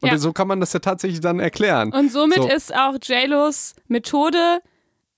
[0.00, 0.16] Und Ja.
[0.16, 1.92] so kann man das ja tatsächlich dann erklären.
[1.92, 2.48] Und somit So.
[2.48, 4.60] ist auch JLos Methode,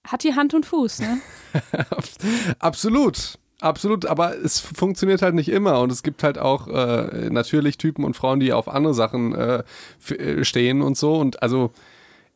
[0.05, 1.21] hat die Hand und Fuß, ne?
[2.59, 3.39] Absolut.
[3.63, 8.05] Absolut, aber es funktioniert halt nicht immer und es gibt halt auch äh, natürlich Typen
[8.05, 9.63] und Frauen, die auf andere Sachen äh,
[10.09, 11.71] äh, stehen und so und also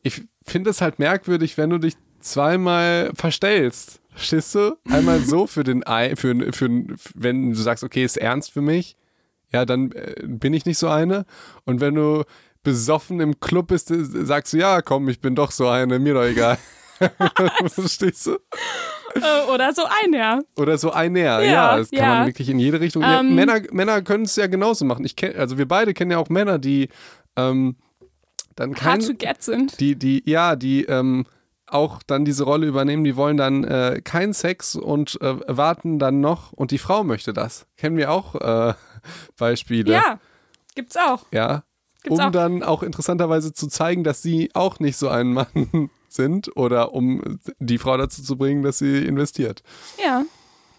[0.03, 3.99] ich finde es halt merkwürdig, wenn du dich zweimal verstellst.
[4.11, 4.77] Verstehst du?
[4.89, 6.69] Einmal so für den Ei, für, für,
[7.13, 8.95] wenn du sagst, okay, ist ernst für mich,
[9.51, 11.25] ja, dann äh, bin ich nicht so eine.
[11.65, 12.23] Und wenn du
[12.63, 16.13] besoffen im Club bist, äh, sagst du, ja, komm, ich bin doch so eine, mir
[16.13, 16.57] doch egal.
[17.67, 18.37] Verstehst du?
[19.15, 20.41] Äh, Oder so ein, ja.
[20.57, 22.15] Oder so ein Näher, Ja, ja, das kann ja.
[22.15, 23.01] man wirklich in jede Richtung.
[23.01, 23.35] Ja, Ähm.
[23.35, 25.05] Männer, Männer können es ja genauso machen.
[25.05, 26.89] Ich kenn, also wir beide kennen ja auch Männer, die
[27.35, 27.75] ähm,
[28.55, 29.79] dann kein, Hard to get sind.
[29.79, 31.25] die, die, ja, die ähm,
[31.67, 36.21] auch dann diese Rolle übernehmen, die wollen dann äh, keinen Sex und äh, warten dann
[36.21, 37.67] noch und die Frau möchte das.
[37.77, 38.73] Kennen wir auch äh,
[39.37, 39.91] Beispiele.
[39.91, 40.19] Ja,
[40.75, 41.25] gibt's auch.
[41.31, 41.63] Ja.
[42.03, 42.31] Gibt's um auch.
[42.31, 47.39] dann auch interessanterweise zu zeigen, dass sie auch nicht so ein Mann sind oder um
[47.59, 49.63] die Frau dazu zu bringen, dass sie investiert.
[50.03, 50.23] Ja.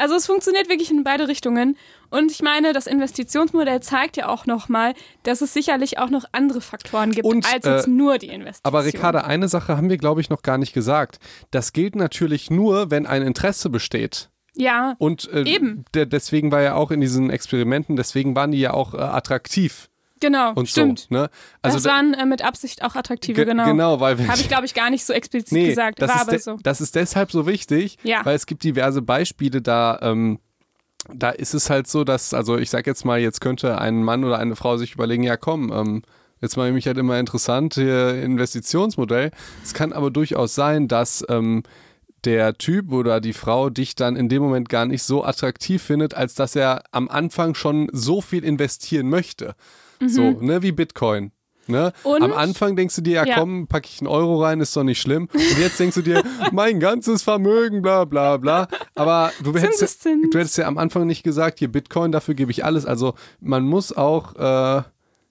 [0.01, 1.77] Also es funktioniert wirklich in beide Richtungen.
[2.09, 6.61] Und ich meine, das Investitionsmodell zeigt ja auch nochmal, dass es sicherlich auch noch andere
[6.61, 8.61] Faktoren gibt, Und, als jetzt äh, nur die Investition.
[8.63, 11.19] Aber Ricarda, eine Sache haben wir, glaube ich, noch gar nicht gesagt.
[11.51, 14.31] Das gilt natürlich nur, wenn ein Interesse besteht.
[14.55, 15.85] Ja, Und äh, Eben.
[15.95, 19.89] Deswegen war ja auch in diesen Experimenten, deswegen waren die ja auch äh, attraktiv
[20.21, 21.07] genau, und stimmt.
[21.09, 21.15] so.
[21.15, 21.31] Ne?
[21.63, 23.65] Also das da- waren äh, mit Absicht auch attraktive, ge- genau.
[23.65, 26.57] genau, weil Habe ich, glaube ich, gar nicht so explizit nee, gesagt, das ist so.
[26.63, 28.25] Das ist deshalb so wichtig, Ja.
[28.25, 29.99] weil es gibt diverse Beispiele da.
[30.03, 30.39] Ähm,
[31.15, 34.25] da ist es halt so, dass, also ich sag jetzt mal, jetzt könnte ein Mann
[34.25, 36.03] oder eine Frau sich überlegen, ja komm, ähm,
[36.41, 39.31] jetzt mache ich mich halt immer interessant, hier Investitionsmodell.
[39.63, 41.63] Es kann aber durchaus sein, dass ähm,
[42.25, 46.15] der Typ oder die Frau dich dann in dem Moment gar nicht so attraktiv findet,
[46.15, 49.55] als dass er am Anfang schon so viel investieren möchte.
[50.07, 51.33] So, ne, wie Bitcoin.
[51.71, 51.93] Ne?
[52.03, 52.23] Mhm.
[52.23, 53.35] Am Anfang denkst du dir, ja, Ja.
[53.35, 55.29] komm, packe ich einen Euro rein, ist doch nicht schlimm.
[55.35, 58.69] Und jetzt denkst du dir, mein ganzes Vermögen, bla bla bla.
[58.95, 60.31] Aber du hättest, ja, Zinseszins.
[60.31, 62.87] du hättest ja am Anfang nicht gesagt, hier Bitcoin, dafür gebe ich alles.
[62.87, 64.83] Also man muss auch, äh,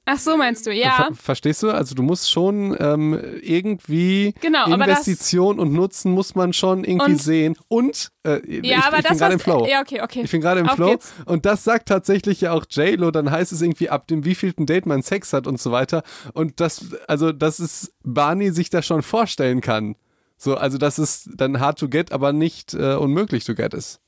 [0.09, 0.91] Ach so, meinst du, ja.
[0.95, 1.69] ver verstehst du?
[1.69, 7.21] Also du musst schon ähm, irgendwie Genau, Investition und Nutzen muss man schon irgendwie Und-
[7.21, 7.57] sehen.
[7.67, 9.67] Und äh, ich, Ja, aber ich das bin gerade im Flow.
[9.69, 10.21] Ja, okay, okay.
[10.23, 11.11] Ich bin gerade im Auf Flow geht's.
[11.25, 14.85] und das sagt tatsächlich ja auch JLo, dann heißt es irgendwie ab dem wievielten Date
[14.85, 19.01] man Sex hat und so weiter und das, also dass es Barney sich das schon
[19.01, 19.95] vorstellen kann.
[20.37, 23.99] So, also dass es dann hard to get, aber nicht äh, unmöglich to get ist.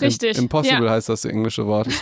[0.00, 0.38] Richtig.
[0.38, 0.92] Impossible ja.
[0.92, 1.88] heißt das englische Wort.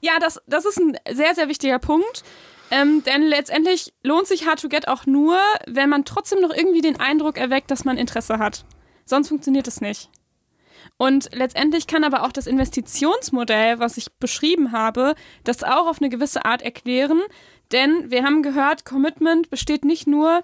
[0.00, 2.24] Ja, das, das ist ein sehr, sehr wichtiger Punkt.
[2.70, 6.80] Ähm, denn letztendlich lohnt sich Hard to Get auch nur, wenn man trotzdem noch irgendwie
[6.80, 8.64] den Eindruck erweckt, dass man Interesse hat.
[9.04, 10.10] Sonst funktioniert es nicht.
[10.96, 16.08] Und letztendlich kann aber auch das Investitionsmodell, was ich beschrieben habe, das auch auf eine
[16.08, 17.20] gewisse Art erklären.
[17.72, 20.42] Denn wir haben gehört, Commitment besteht nicht nur,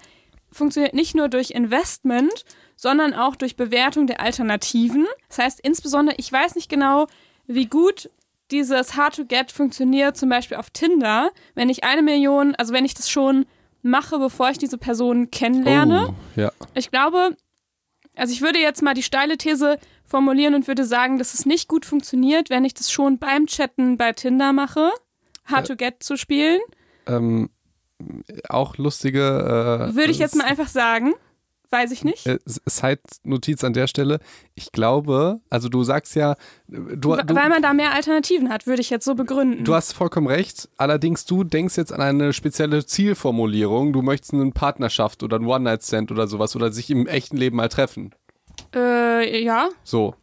[0.51, 2.45] funktioniert nicht nur durch Investment,
[2.81, 5.07] sondern auch durch Bewertung der Alternativen.
[5.29, 7.09] Das heißt insbesondere, ich weiß nicht genau,
[7.47, 8.09] wie gut
[8.51, 11.31] dieses Hard to Get funktioniert, zum Beispiel auf Tinder.
[11.55, 13.45] Wenn ich eine Million, also wenn ich das schon
[13.83, 16.09] mache, bevor ich diese Person kennenlerne.
[16.09, 16.53] Oh, ja.
[16.75, 17.37] Ich glaube,
[18.17, 21.69] also ich würde jetzt mal die steile These formulieren und würde sagen, dass es nicht
[21.69, 24.91] gut funktioniert, wenn ich das schon beim Chatten bei Tinder mache,
[25.45, 26.61] Hard to Get zu spielen.
[27.07, 27.51] Ähm,
[28.49, 29.91] auch lustige.
[29.91, 31.13] Äh, würde ich jetzt mal einfach sagen.
[31.71, 32.27] Weiß ich nicht.
[32.27, 34.19] Äh, Side-Notiz an der Stelle.
[34.55, 36.35] Ich glaube, also du sagst ja,
[36.67, 39.65] du, du, Weil man da mehr Alternativen hat, würde ich jetzt so begründen.
[39.65, 40.69] Du hast vollkommen recht.
[40.77, 43.93] Allerdings, du denkst jetzt an eine spezielle Zielformulierung.
[43.93, 47.69] Du möchtest eine Partnerschaft oder ein One-Night-Stand oder sowas oder sich im echten Leben mal
[47.69, 48.15] treffen.
[48.75, 49.69] Äh, ja.
[49.85, 50.17] So.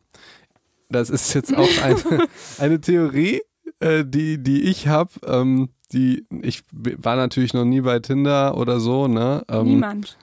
[0.89, 2.27] Das ist jetzt auch eine,
[2.59, 3.41] eine Theorie,
[3.79, 5.11] äh, die, die ich habe.
[5.25, 9.45] Ähm, die, ich war natürlich noch nie bei Tinder oder so, ne?
[9.47, 10.17] Ähm, Niemand.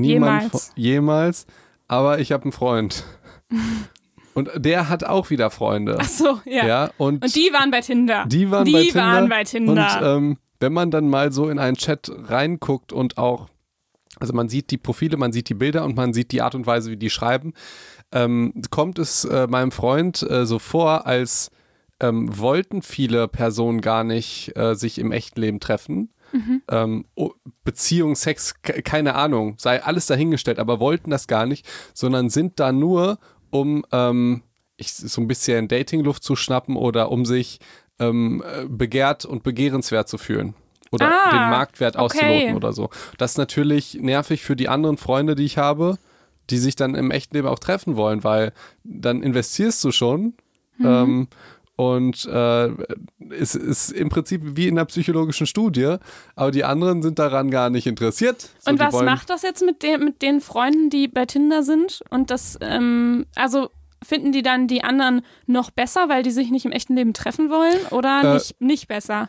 [0.00, 0.72] Niemand jemals.
[0.74, 1.46] jemals
[1.88, 3.04] aber ich habe einen Freund.
[4.34, 5.96] Und der hat auch wieder Freunde.
[5.98, 6.64] Ach so, ja.
[6.64, 8.24] ja und, und die waren bei Tinder.
[8.28, 9.00] Die waren, die bei, Tinder.
[9.00, 9.72] waren bei Tinder.
[9.72, 13.48] Und ähm, wenn man dann mal so in einen Chat reinguckt und auch,
[14.20, 16.68] also man sieht die Profile, man sieht die Bilder und man sieht die Art und
[16.68, 17.52] Weise, wie die schreiben,
[18.12, 21.50] ähm, kommt es äh, meinem Freund äh, so vor, als
[21.98, 26.10] ähm, wollten viele Personen gar nicht äh, sich im echten Leben treffen.
[26.32, 26.62] Mhm.
[26.68, 27.04] Ähm,
[27.64, 32.72] Beziehung, Sex, keine Ahnung, sei alles dahingestellt, aber wollten das gar nicht, sondern sind da
[32.72, 33.18] nur,
[33.50, 34.42] um ähm,
[34.76, 37.60] ich, so ein bisschen Datingluft zu schnappen oder um sich
[37.98, 40.54] ähm, begehrt und begehrenswert zu fühlen.
[40.90, 42.04] Oder ah, den Marktwert okay.
[42.04, 42.88] auszuloten oder so.
[43.18, 45.98] Das ist natürlich nervig für die anderen Freunde, die ich habe,
[46.48, 48.52] die sich dann im echten Leben auch treffen wollen, weil
[48.84, 50.34] dann investierst du schon.
[50.78, 50.86] Mhm.
[50.86, 51.28] Ähm,
[51.78, 52.70] und äh,
[53.30, 55.94] es ist im Prinzip wie in einer psychologischen Studie,
[56.34, 58.50] aber die anderen sind daran gar nicht interessiert.
[58.58, 62.02] So, und was macht das jetzt mit, den, mit den Freunden, die bei Tinder sind?
[62.10, 63.70] Und das, ähm, also
[64.04, 67.48] finden die dann die anderen noch besser, weil die sich nicht im echten Leben treffen
[67.48, 69.28] wollen oder äh, nicht, nicht besser?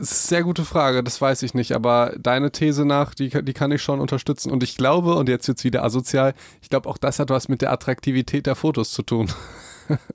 [0.00, 3.80] Sehr gute Frage, das weiß ich nicht, aber deine These nach, die, die kann ich
[3.80, 4.50] schon unterstützen.
[4.50, 7.48] Und ich glaube, und jetzt wird es wieder asozial, ich glaube auch das hat was
[7.48, 9.32] mit der Attraktivität der Fotos zu tun.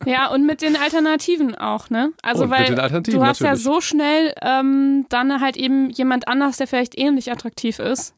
[0.06, 2.12] Ja, und mit den Alternativen auch, ne?
[2.22, 3.42] Also, und weil du hast natürlich.
[3.42, 8.16] ja so schnell ähm, dann halt eben jemand anders, der vielleicht ähnlich attraktiv ist,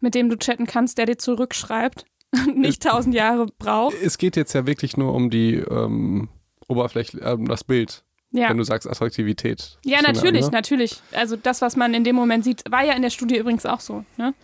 [0.00, 2.04] mit dem du chatten kannst, der dir zurückschreibt,
[2.54, 3.96] nicht tausend Jahre braucht.
[4.02, 6.28] Es geht jetzt ja wirklich nur um die ähm,
[6.68, 8.02] Oberfläche, äh, das Bild.
[8.32, 8.50] Ja.
[8.50, 9.78] Wenn du sagst Attraktivität.
[9.84, 10.56] Ja, natürlich, an, ne?
[10.56, 11.00] natürlich.
[11.12, 13.80] Also das, was man in dem Moment sieht, war ja in der Studie übrigens auch
[13.80, 14.04] so.
[14.18, 14.34] Ne?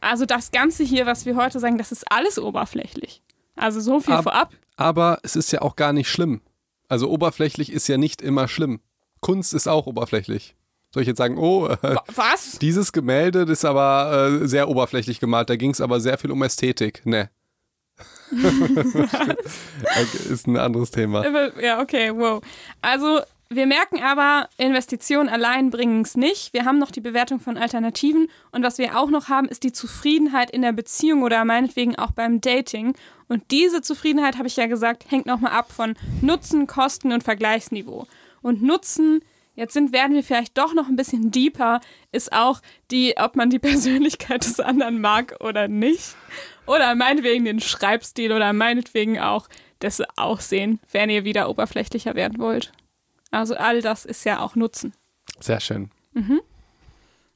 [0.00, 3.22] Also das Ganze hier, was wir heute sagen, das ist alles oberflächlich.
[3.60, 6.40] Also so viel Ab, vorab aber es ist ja auch gar nicht schlimm.
[6.88, 8.80] Also oberflächlich ist ja nicht immer schlimm.
[9.20, 10.56] Kunst ist auch oberflächlich.
[10.92, 12.58] Soll ich jetzt sagen, oh, äh, was?
[12.58, 16.42] Dieses Gemälde ist aber äh, sehr oberflächlich gemalt, da ging es aber sehr viel um
[16.42, 17.04] Ästhetik.
[17.04, 17.28] Ne.
[20.30, 21.22] ist ein anderes Thema.
[21.60, 22.42] Ja, okay, wow.
[22.80, 23.20] Also
[23.52, 26.52] wir merken aber, Investitionen allein bringen es nicht.
[26.52, 29.72] Wir haben noch die Bewertung von Alternativen und was wir auch noch haben, ist die
[29.72, 32.94] Zufriedenheit in der Beziehung oder meinetwegen auch beim Dating.
[33.26, 38.06] Und diese Zufriedenheit, habe ich ja gesagt, hängt nochmal ab von Nutzen, Kosten und Vergleichsniveau.
[38.40, 39.20] Und Nutzen,
[39.56, 41.80] jetzt sind, werden wir vielleicht doch noch ein bisschen deeper,
[42.12, 42.60] ist auch
[42.92, 46.14] die, ob man die Persönlichkeit des anderen mag oder nicht.
[46.66, 49.48] Oder meinetwegen den Schreibstil oder meinetwegen auch
[49.80, 52.70] das Aussehen, wenn ihr wieder oberflächlicher werden wollt.
[53.30, 54.92] Also all das ist ja auch Nutzen.
[55.38, 55.90] Sehr schön.
[56.12, 56.40] Mhm.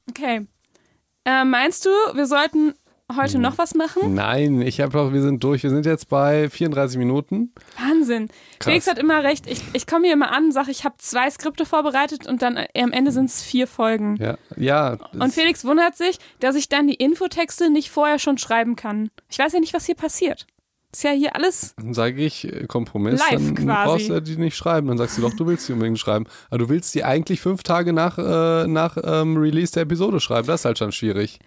[0.09, 0.45] Okay.
[1.25, 2.73] Äh, meinst du, wir sollten
[3.15, 4.13] heute noch was machen?
[4.13, 5.63] Nein, ich habe doch, wir sind durch.
[5.63, 7.53] Wir sind jetzt bei 34 Minuten.
[7.77, 8.27] Wahnsinn.
[8.59, 8.65] Krass.
[8.65, 9.47] Felix hat immer recht.
[9.47, 12.67] Ich, ich komme hier immer an, sage, ich habe zwei Skripte vorbereitet und dann äh,
[12.77, 14.17] am Ende sind es vier Folgen.
[14.17, 14.97] Ja, ja.
[15.13, 19.09] Und Felix wundert sich, dass ich dann die Infotexte nicht vorher schon schreiben kann.
[19.29, 20.47] Ich weiß ja nicht, was hier passiert.
[20.95, 21.73] Ist ja hier alles.
[21.75, 23.19] Dann sage ich äh, Kompromiss.
[23.19, 23.85] Live dann quasi.
[23.85, 24.87] brauchst du die nicht schreiben.
[24.87, 26.25] Dann sagst du doch, du willst die unbedingt schreiben.
[26.49, 30.47] Aber du willst die eigentlich fünf Tage nach, äh, nach ähm, Release der Episode schreiben.
[30.47, 31.39] Das ist halt schon schwierig.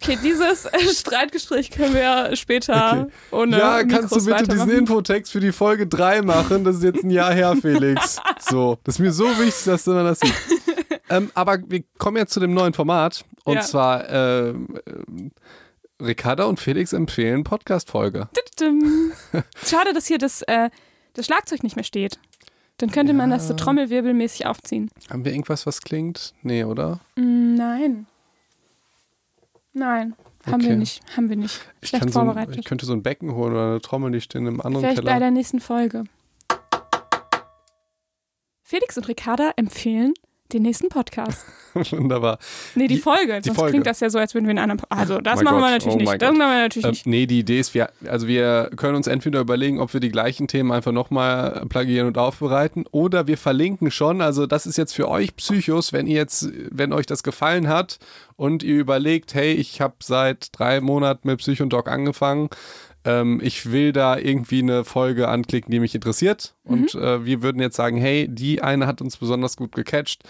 [0.00, 0.66] Okay, dieses
[0.98, 3.12] Streitgespräch können wir später okay.
[3.32, 3.58] ohne.
[3.58, 6.64] Ja, kannst du bitte diesen Infotext für die Folge 3 machen?
[6.64, 8.18] Das ist jetzt ein Jahr her, Felix.
[8.40, 10.34] So, das ist mir so wichtig, dass du das siehst.
[11.10, 13.26] ähm, aber wir kommen jetzt zu dem neuen Format.
[13.44, 13.60] Und ja.
[13.60, 14.54] zwar äh,
[16.00, 18.28] Ricarda und Felix empfehlen Podcast-Folge.
[19.64, 20.70] Schade, dass hier das, äh,
[21.14, 22.18] das Schlagzeug nicht mehr steht.
[22.78, 24.90] Dann könnte man das so trommelwirbelmäßig aufziehen.
[25.10, 26.34] Haben wir irgendwas, was klingt?
[26.42, 27.00] Nee, oder?
[27.16, 28.06] Mm, Nein.
[29.72, 30.14] Nein,
[30.46, 30.76] haben wir Okay.
[30.78, 31.00] nicht.
[31.16, 31.60] Haben wir nicht.
[31.80, 32.56] Ich, Schlecht kann so ein, vorbereitet.
[32.58, 35.12] ich könnte so ein Becken holen oder eine Trommel, die stehen im anderen Vielleicht bei
[35.12, 35.20] Keller.
[35.20, 36.04] der nächsten Folge.
[38.62, 40.14] Felix und Ricarda empfehlen
[40.52, 41.44] den nächsten Podcast.
[41.92, 42.38] Wunderbar.
[42.74, 43.40] Nee, die, Die- Folge.
[43.40, 43.70] die Sonst Folge.
[43.72, 45.94] klingt das ja so, als würden wir in einem Also, das Mein machen wir natürlich
[45.94, 46.20] oh nicht.
[46.22, 47.06] Das machen wir natürlich Ähm, nicht.
[47.06, 50.48] nee, die Idee ist, wir, also wir können uns entweder überlegen, ob wir die gleichen
[50.48, 54.20] Themen einfach nochmal plagieren und aufbereiten oder wir verlinken schon.
[54.20, 57.98] Also das ist jetzt für euch Psychos, wenn ihr jetzt, wenn euch das gefallen hat
[58.36, 62.48] und ihr überlegt, hey, ich habe seit drei Monaten mit Psycho und Doc angefangen.
[63.04, 66.54] Ähm, ich will da irgendwie eine Folge anklicken, die mich interessiert.
[66.64, 70.22] Und äh, wir würden jetzt sagen, hey, die eine hat uns besonders gut gecatcht.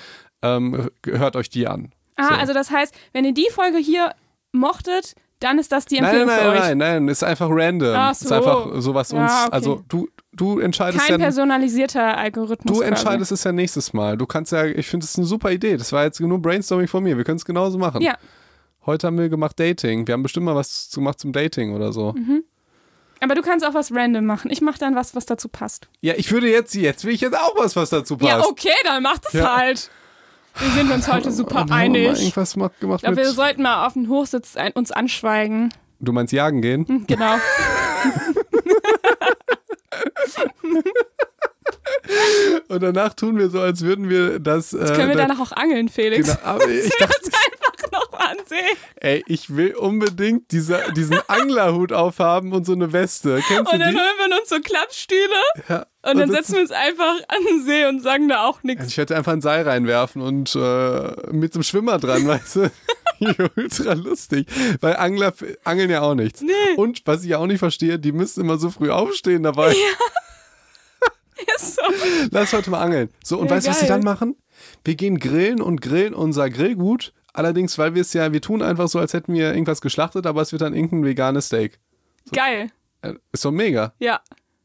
[0.43, 1.93] Ähm, hört euch die an.
[2.17, 2.35] Ah, so.
[2.35, 4.13] also das heißt, wenn ihr die Folge hier
[4.53, 6.59] mochtet, dann ist das die Nein, Empfehlung nein, für euch.
[6.61, 7.95] nein, nein, ist einfach random.
[7.97, 8.35] Ach Ist so.
[8.35, 9.53] einfach so, was uns, Ja, okay.
[9.53, 12.67] also du, du entscheidest Kein ja, personalisierter Algorithmus.
[12.73, 12.89] du quasi.
[12.91, 14.19] entscheidest es ja nächstes Mal.
[14.19, 15.77] Du kannst ja, ich finde es eine super Idee.
[15.79, 17.17] Das war jetzt nur Brainstorming von mir.
[17.17, 18.03] Wir können es genauso machen.
[18.03, 18.17] Ja,
[18.87, 20.07] Heute haben wir gemacht Dating.
[20.07, 22.13] Wir haben bestimmt mal was gemacht zum Dating oder so.
[22.13, 22.45] Mhm.
[23.21, 24.51] Aber du kannst auch was random machen.
[24.51, 25.89] Ich mache dann was, was dazu passt.
[26.01, 28.29] Ja, ich würde jetzt, jetzt will ich jetzt auch was, was dazu passt.
[28.31, 29.57] Ja, okay, dann macht es Ja.
[29.57, 29.91] halt.
[30.59, 32.07] Wir sind uns heute super wir mal einig.
[32.21, 35.73] irgendwas ma- gemacht mit, wir sollten mal auf den Hochsitz ein, uns anschweigen.
[36.01, 36.87] du meinst jagen gehen?
[36.89, 37.37] Hm, Genau.
[42.69, 44.73] Und danach tun wir so, als würden wir das.
[44.73, 46.29] Jetzt können wir da- danach auch angeln, Felix.
[46.29, 47.31] Genau, aber ich dachte,
[47.93, 48.77] noch ansehen.
[48.97, 53.43] ey, ich will unbedingt dieser, diesen Anglerhut aufhaben und so eine Weste.
[53.49, 53.99] Kennst Und dann die?
[53.99, 55.21] holen wir uns so Klappstühle
[55.69, 55.87] Ja.
[56.03, 58.67] und dann das- setzen wir uns einfach an den See und sagen da auch Also
[58.67, 58.87] nichts.
[58.89, 62.71] ich werde einfach ein Seil reinwerfen und äh, mit einem Schwimmer dran, weißt du?
[63.57, 64.47] Ultra lustig.
[64.81, 65.35] Weil Angler
[65.65, 66.41] angeln ja auch nichts.
[66.41, 66.53] Nee.
[66.77, 69.77] Und was ich auch nicht verstehe, die müssen immer so früh aufstehen dabei.
[71.57, 71.83] Ist so.
[72.31, 73.11] Lass heute mal angeln.
[73.23, 74.37] So, und Ja, weißt du, was sie dann machen?
[74.85, 77.13] Wir gehen grillen und grillen unser Grillgut.
[77.33, 80.43] Allerdings, weil wir es ja, wir tun einfach so, als hätten wir irgendwas geschlachtet, aber
[80.43, 81.79] es wird dann irgendein veganes Steak.
[82.33, 82.71] Geil.
[83.03, 83.93] Äh, Ist doch mega.
[83.99, 84.21] Ja.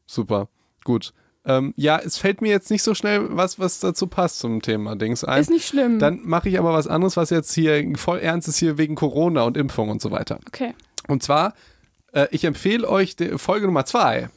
[0.06, 0.48] Super.
[0.84, 1.12] Gut.
[1.44, 4.96] Ähm, ja, es fällt mir jetzt nicht so schnell was, was dazu passt zum Thema
[4.96, 5.40] Dings ein.
[5.40, 6.00] Ist nicht schlimm.
[6.00, 9.42] Dann mache ich aber was anderes, was jetzt hier voll ernst ist, hier wegen Corona
[9.42, 10.40] und Impfung und so weiter.
[10.48, 10.74] okay.
[11.06, 11.54] Und zwar,
[12.12, 14.28] äh, ich empfehle euch Folge Nummer zwei.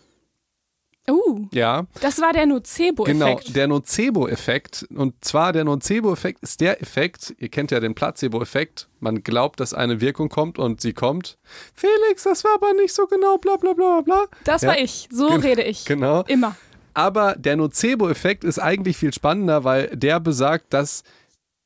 [1.10, 3.56] Uh, Ja, das war der genau, Nocebo-Effekt.
[3.56, 4.88] der Nocebo-Effekt.
[4.96, 9.74] Und zwar der Nocebo-Effekt ist der Effekt, ihr kennt ja den Placebo-Effekt, man glaubt, dass
[9.74, 11.38] eine Wirkung kommt und sie kommt.
[11.74, 14.26] Felix, das war aber nicht so genau, bla bla bla bla.
[14.44, 14.70] das Ja.
[14.70, 15.08] war ich.
[15.12, 15.86] So Gen- rede ich.
[15.86, 16.24] Genau.
[16.28, 16.56] Immer.
[16.94, 21.04] Aber der Nocebo-Effekt ist eigentlich viel spannender, weil der besagt, dass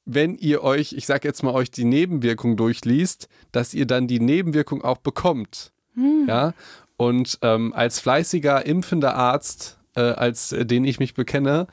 [0.06, 4.20] wenn ihr euch, ich sag jetzt mal, euch die Nebenwirkung durchliest, dass ihr dann die
[4.20, 5.72] Nebenwirkung auch bekommt.
[6.28, 6.54] Ja.
[6.98, 11.68] Und ähm, als fleißiger impfender Arzt, äh, als äh, den ich mich bekenne,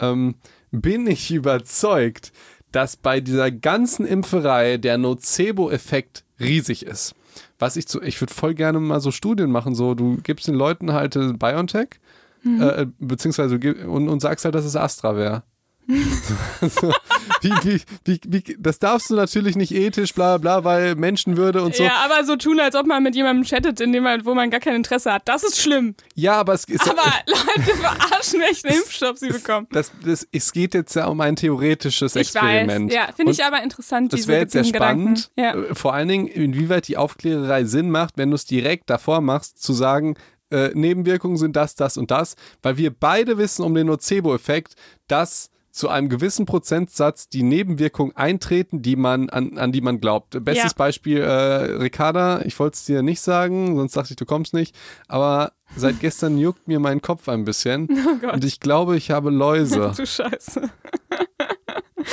[0.00, 0.36] ähm,
[0.70, 2.32] bin ich überzeugt,
[2.72, 7.14] dass bei dieser ganzen Impferei der Nocebo-Effekt riesig ist.
[7.58, 10.54] Was ich zu, ich würde voll gerne mal so Studien machen, so du gibst den
[10.54, 11.88] Leuten halt äh, BioNTech,
[12.44, 15.42] äh, beziehungsweise du gib- und, und sagst halt, dass es Astra wäre.
[16.60, 16.92] so,
[17.42, 21.84] wie, wie, wie, das darfst du natürlich nicht ethisch, bla bla, weil Menschenwürde und so.
[21.84, 24.50] Ja, aber so tun, als ob man mit jemandem chattet, in dem man, wo man
[24.50, 25.22] gar kein Interesse hat.
[25.26, 25.94] Das ist schlimm.
[26.14, 29.68] Ja, aber es ist Aber Leute verarschen, welchen Impfstoff sie bekommen.
[29.70, 32.90] das, das, es geht jetzt ja um ein theoretisches Ich Experiment.
[32.90, 32.94] weiß.
[32.96, 35.30] Ja, finde ich aber interessant, Das wäre jetzt sehr spannend.
[35.36, 35.54] Ja.
[35.54, 39.62] Äh, Vor allen Dingen, inwieweit die Aufklärerei Sinn macht, wenn du es direkt davor machst,
[39.62, 40.16] zu sagen,
[40.50, 44.74] äh, Nebenwirkungen sind das, das und das, weil wir beide wissen um den Nocebo-Effekt,
[45.08, 50.42] dass zu einem gewissen Prozentsatz die Nebenwirkungen eintreten, die man, an, an die man glaubt.
[50.42, 50.76] Bestes Ja.
[50.76, 51.26] Beispiel, äh,
[51.76, 54.74] Ricarda, ich wollte es dir nicht sagen, sonst dachte ich, du kommst nicht,
[55.06, 58.32] aber seit gestern juckt mir mein Kopf ein bisschen Oh Gott.
[58.32, 59.92] und ich glaube, ich habe Läuse.
[59.96, 60.62] Du Scheiße.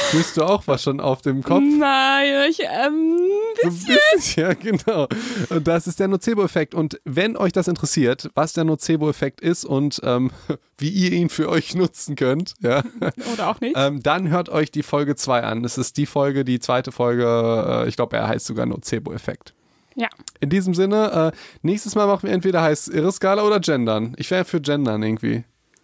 [0.10, 1.62] Spürst du auch was schon auf dem Kopf?
[1.62, 3.18] Nein, ich, ähm,
[3.62, 3.74] So ein
[4.16, 5.08] bisschen, ja, genau.
[5.50, 6.74] Und das ist der Nocebo-Effekt.
[6.74, 10.32] Und wenn euch das interessiert, was der Nocebo-Effekt ist und ähm,
[10.78, 12.84] wie ihr ihn für euch nutzen könnt, ja,
[13.34, 13.76] oder auch nicht.
[13.78, 15.64] ähm, dann hört euch die Folge 2 an.
[15.64, 19.54] Das ist die Folge, die zweite Folge, äh, ich glaube, er heißt sogar Nocebo-Effekt.
[19.96, 20.08] Ja.
[20.40, 24.16] In diesem Sinne, äh, nächstes Mal machen wir entweder heißt irre Skala oder Gendern.
[24.18, 25.44] Ich wäre für Gendern irgendwie.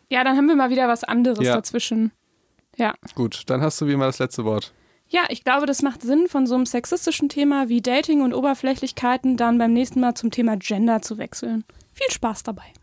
[0.09, 1.53] Ja, dann haben wir mal wieder was anderes Ja.
[1.55, 2.11] dazwischen.
[2.79, 2.93] Ja.
[3.13, 4.73] Gut, dann hast du wie immer das letzte Wort.
[5.09, 9.37] Ja, ich glaube, das macht Sinn, von so einem sexistischen Thema wie Dating und Oberflächlichkeiten
[9.37, 11.65] dann beim nächsten Mal zum Thema Gender zu wechseln.
[11.93, 12.73] Viel Spaß dabei.